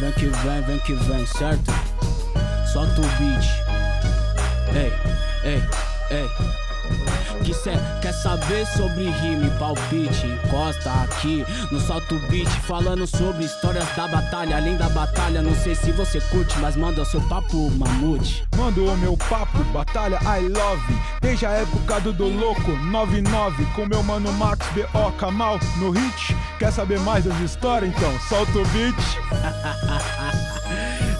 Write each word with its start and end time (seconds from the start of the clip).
vem, 0.00 0.12
que 0.12 0.26
vem, 0.26 0.62
vem 0.62 0.78
que 0.80 0.92
vem, 0.94 1.26
certo? 1.26 1.72
Solta 2.72 3.00
o 3.00 3.04
beat. 3.18 3.44
Ei, 4.74 4.92
ei, 5.44 5.62
ei. 6.10 6.63
Que 7.44 7.52
cê 7.52 7.72
quer 8.00 8.12
saber 8.12 8.66
sobre 8.66 9.10
rima 9.10 9.44
e 9.44 9.50
palpite? 9.58 10.26
Encosta 10.26 10.90
aqui 11.02 11.44
no 11.70 11.78
Solta 11.78 12.14
o 12.14 12.18
Beat, 12.30 12.48
falando 12.62 13.06
sobre 13.06 13.44
histórias 13.44 13.86
da 13.94 14.08
batalha. 14.08 14.56
Além 14.56 14.78
da 14.78 14.88
batalha, 14.88 15.42
não 15.42 15.54
sei 15.54 15.74
se 15.74 15.92
você 15.92 16.22
curte, 16.22 16.58
mas 16.58 16.74
manda 16.74 17.02
o 17.02 17.04
seu 17.04 17.20
papo, 17.28 17.70
mamute. 17.72 18.46
Mando 18.56 18.86
o 18.86 18.96
meu 18.96 19.14
papo, 19.28 19.62
batalha 19.64 20.18
I 20.24 20.48
love. 20.48 20.98
Desde 21.20 21.44
a 21.44 21.50
época 21.50 22.00
do 22.00 22.14
Do 22.14 22.28
Louco 22.28 22.70
99, 22.70 23.66
com 23.74 23.84
meu 23.84 24.02
mano 24.02 24.32
Max 24.32 24.66
B.O. 24.72 25.12
Kamal 25.12 25.60
no 25.76 25.90
hit. 25.90 26.34
Quer 26.58 26.72
saber 26.72 26.98
mais 27.00 27.24
das 27.24 27.38
histórias? 27.40 27.94
Então 27.94 28.18
solta 28.20 28.58
o 28.58 28.66
beat. 28.68 28.94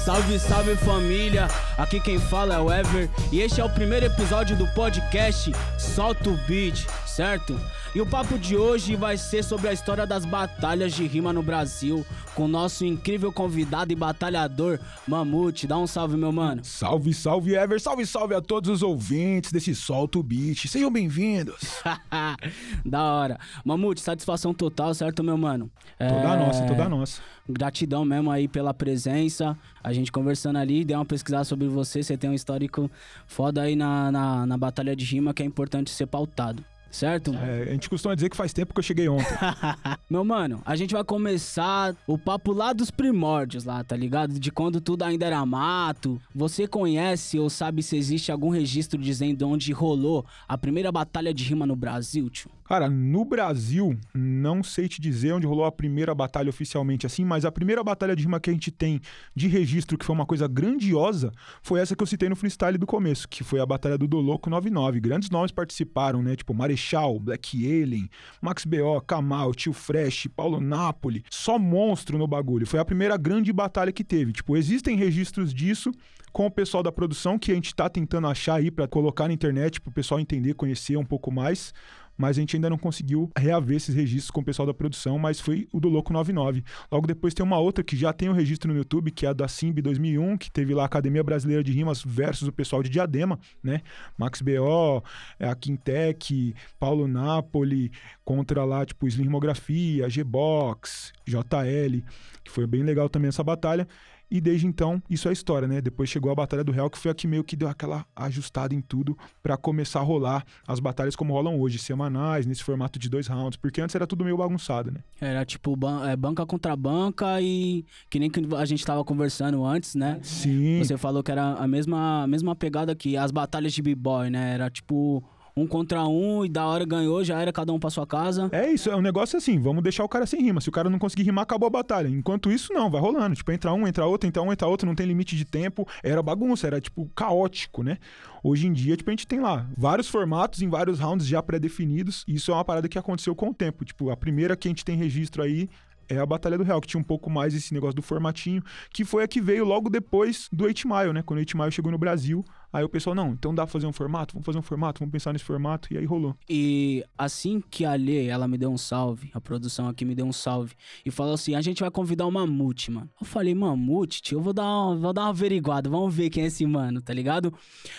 Salve, 0.04 0.38
salve 0.38 0.76
família! 0.76 1.48
Aqui 1.78 1.98
quem 1.98 2.18
fala 2.18 2.56
é 2.56 2.58
o 2.58 2.70
Ever 2.70 3.08
e 3.32 3.40
este 3.40 3.62
é 3.62 3.64
o 3.64 3.70
primeiro 3.70 4.04
episódio 4.04 4.54
do 4.54 4.66
podcast 4.74 5.50
Solta 5.78 6.28
o 6.28 6.36
Beat, 6.46 6.86
certo? 7.06 7.58
E 7.94 8.00
o 8.00 8.06
papo 8.06 8.36
de 8.36 8.56
hoje 8.56 8.96
vai 8.96 9.16
ser 9.16 9.44
sobre 9.44 9.68
a 9.68 9.72
história 9.72 10.04
das 10.04 10.24
batalhas 10.24 10.92
de 10.92 11.06
rima 11.06 11.32
no 11.32 11.44
Brasil, 11.44 12.04
com 12.34 12.48
nosso 12.48 12.84
incrível 12.84 13.32
convidado 13.32 13.92
e 13.92 13.94
batalhador 13.94 14.80
Mamute. 15.06 15.64
Dá 15.68 15.78
um 15.78 15.86
salve, 15.86 16.16
meu 16.16 16.32
mano. 16.32 16.64
Salve, 16.64 17.14
salve 17.14 17.54
Ever, 17.54 17.80
salve, 17.80 18.04
salve 18.04 18.34
a 18.34 18.40
todos 18.40 18.68
os 18.68 18.82
ouvintes 18.82 19.52
desse 19.52 19.76
Solta 19.76 20.18
o 20.18 20.24
Beat. 20.24 20.66
Sejam 20.66 20.90
bem-vindos. 20.90 21.80
da 22.84 23.00
hora. 23.00 23.38
Mamute, 23.64 24.00
satisfação 24.00 24.52
total, 24.52 24.92
certo, 24.92 25.22
meu 25.22 25.38
mano? 25.38 25.70
Toda 25.96 26.34
É, 26.34 26.36
nossa, 26.36 26.66
toda 26.66 26.88
nossa. 26.88 27.22
Gratidão 27.48 28.04
mesmo 28.04 28.28
aí 28.28 28.48
pela 28.48 28.74
presença. 28.74 29.56
A 29.84 29.92
gente 29.92 30.10
conversando 30.10 30.58
ali, 30.58 30.84
deu 30.84 30.98
uma 30.98 31.04
pesquisada 31.04 31.44
sobre 31.44 31.68
você. 31.68 32.02
Você 32.02 32.16
tem 32.16 32.28
um 32.28 32.34
histórico 32.34 32.90
foda 33.28 33.62
aí 33.62 33.76
na, 33.76 34.10
na, 34.10 34.46
na 34.46 34.58
batalha 34.58 34.96
de 34.96 35.04
rima 35.04 35.32
que 35.32 35.44
é 35.44 35.46
importante 35.46 35.92
ser 35.92 36.06
pautado. 36.06 36.64
Certo? 36.94 37.34
É, 37.34 37.70
a 37.70 37.72
gente 37.72 37.90
costuma 37.90 38.14
dizer 38.14 38.30
que 38.30 38.36
faz 38.36 38.52
tempo 38.52 38.72
que 38.72 38.78
eu 38.78 38.82
cheguei 38.84 39.08
ontem. 39.08 39.26
Meu 40.08 40.24
mano, 40.24 40.62
a 40.64 40.76
gente 40.76 40.94
vai 40.94 41.02
começar 41.02 41.92
o 42.06 42.16
papo 42.16 42.52
lá 42.52 42.72
dos 42.72 42.88
primórdios 42.88 43.64
lá, 43.64 43.82
tá 43.82 43.96
ligado? 43.96 44.38
De 44.38 44.52
quando 44.52 44.80
tudo 44.80 45.02
ainda 45.02 45.26
era 45.26 45.44
mato. 45.44 46.22
Você 46.32 46.68
conhece 46.68 47.36
ou 47.36 47.50
sabe 47.50 47.82
se 47.82 47.96
existe 47.96 48.30
algum 48.30 48.48
registro 48.48 48.96
dizendo 48.96 49.48
onde 49.48 49.72
rolou 49.72 50.24
a 50.46 50.56
primeira 50.56 50.92
batalha 50.92 51.34
de 51.34 51.42
rima 51.42 51.66
no 51.66 51.74
Brasil, 51.74 52.30
tio? 52.30 52.48
Cara, 52.64 52.88
no 52.88 53.24
Brasil, 53.24 53.98
não 54.14 54.62
sei 54.62 54.88
te 54.88 55.00
dizer 55.00 55.32
onde 55.32 55.46
rolou 55.46 55.66
a 55.66 55.72
primeira 55.72 56.14
batalha 56.14 56.48
oficialmente 56.48 57.04
assim, 57.04 57.24
mas 57.24 57.44
a 57.44 57.52
primeira 57.52 57.84
batalha 57.84 58.16
de 58.16 58.22
rima 58.22 58.40
que 58.40 58.48
a 58.48 58.52
gente 58.52 58.70
tem 58.70 59.00
de 59.34 59.48
registro, 59.48 59.98
que 59.98 60.04
foi 60.04 60.14
uma 60.14 60.24
coisa 60.24 60.48
grandiosa, 60.48 61.30
foi 61.62 61.80
essa 61.80 61.94
que 61.94 62.02
eu 62.02 62.06
citei 62.06 62.28
no 62.28 62.36
freestyle 62.36 62.78
do 62.78 62.86
começo, 62.86 63.28
que 63.28 63.44
foi 63.44 63.60
a 63.60 63.66
batalha 63.66 63.98
do 63.98 64.06
Doloco 64.06 64.48
99. 64.48 64.98
Grandes 65.00 65.28
nomes 65.28 65.52
participaram, 65.52 66.22
né? 66.22 66.36
Tipo 66.36 66.54
Marechal, 66.54 67.20
Black 67.20 67.64
Alien, 67.66 68.08
Max 68.40 68.64
B.O., 68.64 69.00
Kamal, 69.02 69.54
Tio 69.54 69.74
Fresh, 69.74 70.28
Paulo 70.34 70.58
Napoli. 70.58 71.22
Só 71.30 71.58
monstro 71.58 72.16
no 72.16 72.26
bagulho. 72.26 72.66
Foi 72.66 72.80
a 72.80 72.84
primeira 72.84 73.16
grande 73.18 73.52
batalha 73.52 73.92
que 73.92 74.02
teve. 74.02 74.32
Tipo, 74.32 74.56
existem 74.56 74.96
registros 74.96 75.52
disso 75.52 75.92
com 76.32 76.46
o 76.46 76.50
pessoal 76.50 76.82
da 76.82 76.90
produção 76.90 77.38
que 77.38 77.52
a 77.52 77.54
gente 77.54 77.72
tá 77.72 77.88
tentando 77.88 78.26
achar 78.26 78.54
aí 78.54 78.68
pra 78.68 78.88
colocar 78.88 79.28
na 79.28 79.34
internet 79.34 79.80
pro 79.80 79.92
pessoal 79.92 80.18
entender, 80.18 80.54
conhecer 80.54 80.96
um 80.96 81.04
pouco 81.04 81.30
mais 81.30 81.72
mas 82.16 82.36
a 82.36 82.40
gente 82.40 82.56
ainda 82.56 82.70
não 82.70 82.78
conseguiu 82.78 83.30
reaver 83.36 83.76
esses 83.76 83.94
registros 83.94 84.30
com 84.30 84.40
o 84.40 84.44
pessoal 84.44 84.66
da 84.66 84.74
produção, 84.74 85.18
mas 85.18 85.40
foi 85.40 85.68
o 85.72 85.80
do 85.80 85.88
Louco 85.88 86.12
99. 86.12 86.64
Logo 86.90 87.06
depois 87.06 87.34
tem 87.34 87.44
uma 87.44 87.58
outra 87.58 87.82
que 87.82 87.96
já 87.96 88.12
tem 88.12 88.28
o 88.28 88.32
registro 88.32 88.72
no 88.72 88.78
YouTube, 88.78 89.10
que 89.10 89.26
é 89.26 89.30
a 89.30 89.32
da 89.32 89.48
Simb 89.48 89.80
2001, 89.80 90.36
que 90.38 90.50
teve 90.50 90.74
lá 90.74 90.82
a 90.82 90.86
Academia 90.86 91.22
Brasileira 91.22 91.62
de 91.62 91.72
Rimas 91.72 92.02
versus 92.04 92.48
o 92.48 92.52
pessoal 92.52 92.82
de 92.82 92.88
Diadema, 92.88 93.38
né? 93.62 93.80
Max 94.16 94.40
B.O., 94.40 95.02
a 95.40 95.54
Quintec, 95.54 96.54
Paulo 96.78 97.08
Napoli, 97.08 97.90
contra 98.24 98.64
lá, 98.64 98.84
tipo, 98.84 99.06
Slimografia, 99.06 100.08
G-Box, 100.08 101.12
JL, 101.26 102.02
que 102.42 102.50
foi 102.50 102.66
bem 102.66 102.82
legal 102.82 103.08
também 103.08 103.28
essa 103.28 103.42
batalha. 103.42 103.86
E 104.30 104.40
desde 104.40 104.66
então, 104.66 105.00
isso 105.08 105.28
é 105.28 105.32
história, 105.32 105.68
né? 105.68 105.80
Depois 105.80 106.08
chegou 106.08 106.32
a 106.32 106.34
Batalha 106.34 106.64
do 106.64 106.72
Real, 106.72 106.90
que 106.90 106.98
foi 106.98 107.10
a 107.10 107.14
que 107.14 107.26
meio 107.26 107.44
que 107.44 107.54
deu 107.54 107.68
aquela 107.68 108.04
ajustada 108.16 108.74
em 108.74 108.80
tudo 108.80 109.16
pra 109.42 109.56
começar 109.56 110.00
a 110.00 110.02
rolar 110.02 110.44
as 110.66 110.80
batalhas 110.80 111.14
como 111.14 111.32
rolam 111.32 111.60
hoje, 111.60 111.78
semanais, 111.78 112.44
nesse 112.46 112.64
formato 112.64 112.98
de 112.98 113.08
dois 113.08 113.26
rounds, 113.28 113.56
porque 113.56 113.80
antes 113.80 113.94
era 113.94 114.06
tudo 114.06 114.24
meio 114.24 114.36
bagunçado, 114.36 114.90
né? 114.90 115.00
Era 115.20 115.44
tipo 115.44 115.76
ban- 115.76 116.08
é, 116.08 116.16
banca 116.16 116.44
contra 116.44 116.74
banca 116.74 117.40
e 117.40 117.84
que 118.10 118.18
nem 118.18 118.28
que 118.30 118.40
a 118.56 118.64
gente 118.64 118.84
tava 118.84 119.04
conversando 119.04 119.64
antes, 119.64 119.94
né? 119.94 120.18
Sim. 120.22 120.78
Você 120.82 120.96
falou 120.96 121.22
que 121.22 121.30
era 121.30 121.54
a 121.54 121.68
mesma, 121.68 122.24
a 122.24 122.26
mesma 122.26 122.56
pegada 122.56 122.94
que 122.94 123.16
as 123.16 123.30
batalhas 123.30 123.72
de 123.72 123.82
b-boy, 123.82 124.30
né? 124.30 124.54
Era 124.54 124.68
tipo 124.70 125.22
um 125.56 125.66
contra 125.66 126.04
um 126.04 126.44
e 126.44 126.48
da 126.48 126.66
hora 126.66 126.84
ganhou, 126.84 127.22
já 127.22 127.40
era 127.40 127.52
cada 127.52 127.72
um 127.72 127.78
pra 127.78 127.90
sua 127.90 128.06
casa. 128.06 128.48
É 128.50 128.70
isso, 128.70 128.90
é 128.90 128.96
um 128.96 129.00
negócio 129.00 129.36
assim, 129.36 129.58
vamos 129.60 129.82
deixar 129.82 130.04
o 130.04 130.08
cara 130.08 130.26
sem 130.26 130.42
rima. 130.42 130.60
Se 130.60 130.68
o 130.68 130.72
cara 130.72 130.90
não 130.90 130.98
conseguir 130.98 131.22
rimar, 131.22 131.44
acabou 131.44 131.68
a 131.68 131.70
batalha. 131.70 132.08
Enquanto 132.08 132.50
isso, 132.50 132.72
não, 132.72 132.90
vai 132.90 133.00
rolando. 133.00 133.36
Tipo, 133.36 133.52
entra 133.52 133.72
um, 133.72 133.86
entra 133.86 134.04
outro, 134.04 134.28
entra 134.28 134.42
um, 134.42 134.52
entra 134.52 134.66
outro, 134.66 134.86
não 134.86 134.94
tem 134.94 135.06
limite 135.06 135.36
de 135.36 135.44
tempo. 135.44 135.86
Era 136.02 136.22
bagunça, 136.22 136.66
era, 136.66 136.80
tipo, 136.80 137.08
caótico, 137.14 137.82
né? 137.82 137.98
Hoje 138.42 138.66
em 138.66 138.72
dia, 138.72 138.96
tipo, 138.96 139.08
a 139.10 139.12
gente 139.12 139.26
tem 139.26 139.40
lá 139.40 139.68
vários 139.76 140.08
formatos 140.08 140.60
em 140.60 140.68
vários 140.68 140.98
rounds 140.98 141.26
já 141.26 141.42
pré-definidos. 141.42 142.24
E 142.26 142.34
isso 142.34 142.50
é 142.50 142.54
uma 142.54 142.64
parada 142.64 142.88
que 142.88 142.98
aconteceu 142.98 143.34
com 143.34 143.50
o 143.50 143.54
tempo. 143.54 143.84
Tipo, 143.84 144.10
a 144.10 144.16
primeira 144.16 144.56
que 144.56 144.66
a 144.66 144.70
gente 144.70 144.84
tem 144.84 144.96
registro 144.96 145.42
aí 145.42 145.68
é 146.08 146.18
a 146.18 146.26
Batalha 146.26 146.58
do 146.58 146.64
Real, 146.64 146.80
que 146.80 146.88
tinha 146.88 147.00
um 147.00 147.04
pouco 147.04 147.30
mais 147.30 147.54
esse 147.54 147.72
negócio 147.72 147.94
do 147.94 148.02
formatinho, 148.02 148.62
que 148.90 149.04
foi 149.04 149.24
a 149.24 149.28
que 149.28 149.40
veio 149.40 149.64
logo 149.64 149.88
depois 149.88 150.48
do 150.52 150.64
8 150.64 150.86
Mile, 150.86 151.12
né? 151.12 151.22
Quando 151.22 151.38
o 151.38 151.40
8 151.40 151.56
Mile 151.56 151.72
chegou 151.72 151.90
no 151.90 151.98
Brasil, 151.98 152.44
aí 152.74 152.82
o 152.82 152.88
pessoal, 152.88 153.14
não, 153.14 153.30
então 153.30 153.54
dá 153.54 153.62
pra 153.62 153.70
fazer 153.70 153.86
um 153.86 153.92
formato? 153.92 154.34
Vamos 154.34 154.44
fazer 154.44 154.58
um 154.58 154.62
formato, 154.62 154.98
vamos 154.98 155.12
pensar 155.12 155.32
nesse 155.32 155.44
formato, 155.44 155.94
e 155.94 155.96
aí 155.96 156.04
rolou. 156.04 156.34
E 156.50 157.04
assim 157.16 157.62
que 157.70 157.84
a 157.84 157.94
Lê, 157.94 158.26
ela 158.26 158.48
me 158.48 158.58
deu 158.58 158.68
um 158.68 158.76
salve, 158.76 159.30
a 159.32 159.40
produção 159.40 159.86
aqui 159.86 160.04
me 160.04 160.12
deu 160.12 160.26
um 160.26 160.32
salve, 160.32 160.74
e 161.06 161.10
falou 161.10 161.34
assim: 161.34 161.54
a 161.54 161.60
gente 161.60 161.80
vai 161.80 161.90
convidar 161.90 162.26
o 162.26 162.32
Mamute, 162.32 162.90
mano. 162.90 163.08
Eu 163.20 163.24
falei, 163.24 163.54
Mamute, 163.54 164.20
tio, 164.20 164.38
eu 164.38 164.42
vou 164.42 164.52
dar, 164.52 164.64
uma, 164.64 164.96
vou 164.96 165.12
dar 165.12 165.22
uma 165.22 165.28
averiguada, 165.28 165.88
vamos 165.88 166.12
ver 166.12 166.30
quem 166.30 166.42
é 166.42 166.46
esse 166.46 166.66
mano, 166.66 167.00
tá 167.00 167.14
ligado? 167.14 167.54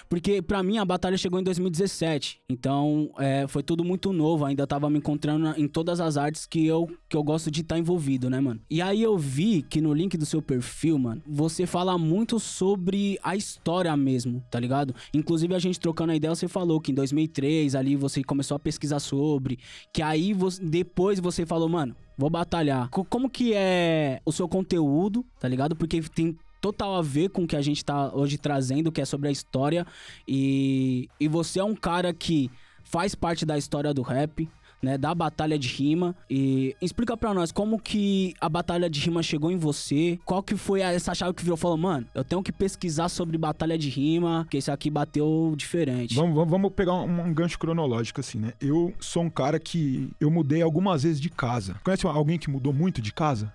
Porque 0.10 0.42
pra 0.42 0.62
mim 0.62 0.78
a 0.78 0.84
batalha 0.84 1.18
chegou 1.18 1.40
em 1.40 1.44
2017, 1.44 2.42
então 2.50 3.10
é, 3.18 3.48
foi 3.48 3.64
tudo 3.64 3.82
muito 3.82 4.12
novo, 4.12 4.44
ainda 4.44 4.68
tava 4.68 4.90
me 4.90 4.98
encontrando 4.98 5.54
em 5.58 5.70
todas 5.70 6.02
as 6.02 6.18
artes 6.18 6.46
que 6.46 6.66
eu, 6.68 6.90
que 7.08 7.16
eu 7.16 7.24
gosto 7.24 7.50
de 7.50 7.62
estar 7.62 7.80
envolvido, 7.80 8.30
né, 8.30 8.42
mano? 8.42 8.60
E 8.70 8.82
aí 8.82 9.02
eu 9.02 9.18
vi 9.18 9.62
que 9.62 9.80
no 9.80 9.94
link 9.94 10.18
do 10.18 10.26
seu 10.26 10.42
perfil, 10.42 11.00
mano, 11.00 11.22
você 11.26 11.66
fala 11.66 11.98
muito 11.98 12.42
sobre 12.42 13.18
a 13.24 13.38
história 13.38 13.96
mesmo, 13.96 14.44
tá 14.52 14.60
ligado? 14.60 14.65
Inclusive 15.14 15.54
a 15.56 15.60
gente 15.60 15.80
trocando 15.80 16.12
a 16.12 16.16
ideia, 16.16 16.34
você 16.34 16.48
falou 16.48 16.80
que 16.82 16.92
em 16.92 16.96
2003 16.96 17.76
ali 17.76 17.96
você 17.96 18.24
começou 18.24 18.56
a 18.56 18.60
pesquisar 18.60 19.00
sobre, 19.00 19.60
que 19.94 20.02
aí 20.02 20.34
você- 20.34 20.64
depois 20.64 21.20
você 21.20 21.46
falou, 21.46 21.68
mano, 21.70 21.96
vou 22.18 22.30
batalhar. 22.30 22.90
Co- 22.90 23.06
Como 23.06 23.30
que 23.30 23.54
é 23.54 24.22
o 24.26 24.32
seu 24.32 24.48
conteúdo, 24.48 25.26
tá 25.40 25.48
ligado? 25.48 25.76
Porque 25.76 26.02
tem 26.02 26.38
total 26.62 26.96
a 26.96 27.02
ver 27.02 27.30
com 27.30 27.44
o 27.44 27.48
que 27.48 27.56
a 27.56 27.62
gente 27.62 27.86
tá 27.86 28.12
hoje 28.14 28.38
trazendo, 28.38 28.92
que 28.92 29.00
é 29.02 29.06
sobre 29.06 29.28
a 29.28 29.32
história. 29.32 29.86
E, 30.28 31.08
e 31.20 31.28
você 31.28 31.60
é 31.60 31.64
um 31.64 31.76
cara 31.76 32.14
que 32.14 32.50
faz 32.84 33.14
parte 33.16 33.46
da 33.46 33.58
história 33.58 33.94
do 33.94 34.02
rap, 34.02 34.50
né? 34.86 34.98
Da 34.98 35.14
batalha 35.14 35.58
de 35.58 35.68
rima. 35.68 36.16
E 36.30 36.76
explica 36.82 37.18
pra 37.18 37.34
nós 37.34 37.52
como 37.52 37.80
que 37.80 38.34
a 38.40 38.48
batalha 38.48 38.90
de 38.90 39.00
rima 39.00 39.22
chegou 39.24 39.52
em 39.52 39.58
você. 39.58 40.18
Qual 40.24 40.42
que 40.42 40.56
foi 40.56 40.82
essa 40.82 41.14
chave 41.14 41.34
que 41.34 41.44
virou 41.44 41.58
falou, 41.58 41.78
mano, 41.78 42.06
eu 42.14 42.24
tenho 42.24 42.42
que 42.44 42.52
pesquisar 42.52 43.10
sobre 43.10 43.38
batalha 43.38 43.78
de 43.78 43.90
rima, 43.90 44.48
que 44.50 44.58
esse 44.58 44.70
aqui 44.70 44.90
bateu 44.90 45.54
diferente. 45.58 46.16
Vamos, 46.16 46.36
vamos, 46.36 46.52
vamos 46.52 46.72
pegar 46.74 46.94
um, 46.94 47.22
um 47.22 47.34
gancho 47.34 47.58
cronológico, 47.58 48.20
assim, 48.20 48.40
né? 48.40 48.54
Eu 48.62 48.94
sou 49.00 49.24
um 49.24 49.30
cara 49.30 49.60
que 49.60 50.10
eu 50.20 50.30
mudei 50.30 50.62
algumas 50.62 51.04
vezes 51.04 51.20
de 51.20 51.30
casa. 51.30 51.80
Conhece 51.84 52.06
alguém 52.06 52.38
que 52.38 52.50
mudou 52.50 52.72
muito 52.72 53.02
de 53.02 53.12
casa? 53.12 53.52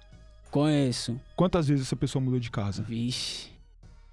Conheço. 0.51 1.19
Quantas 1.37 1.69
vezes 1.69 1.87
essa 1.87 1.97
pessoa 1.97 2.23
mudou 2.23 2.41
de 2.41 2.51
casa? 2.51 2.83
Vixe. 2.83 3.49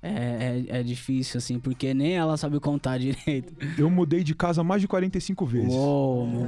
É, 0.02 0.66
é, 0.70 0.80
é 0.80 0.84
difícil, 0.84 1.40
assim, 1.40 1.60
porque 1.60 1.94
nem 1.94 2.16
ela 2.16 2.38
sabe 2.38 2.60
contar 2.60 2.98
direito. 3.00 3.54
Eu 3.78 3.90
mudei 3.90 4.24
de 4.24 4.36
casa 4.36 4.64
mais 4.64 4.82
de 4.82 4.88
45 4.88 5.46
vezes. 5.46 5.74
Uou, 5.74 6.28
meu 6.28 6.48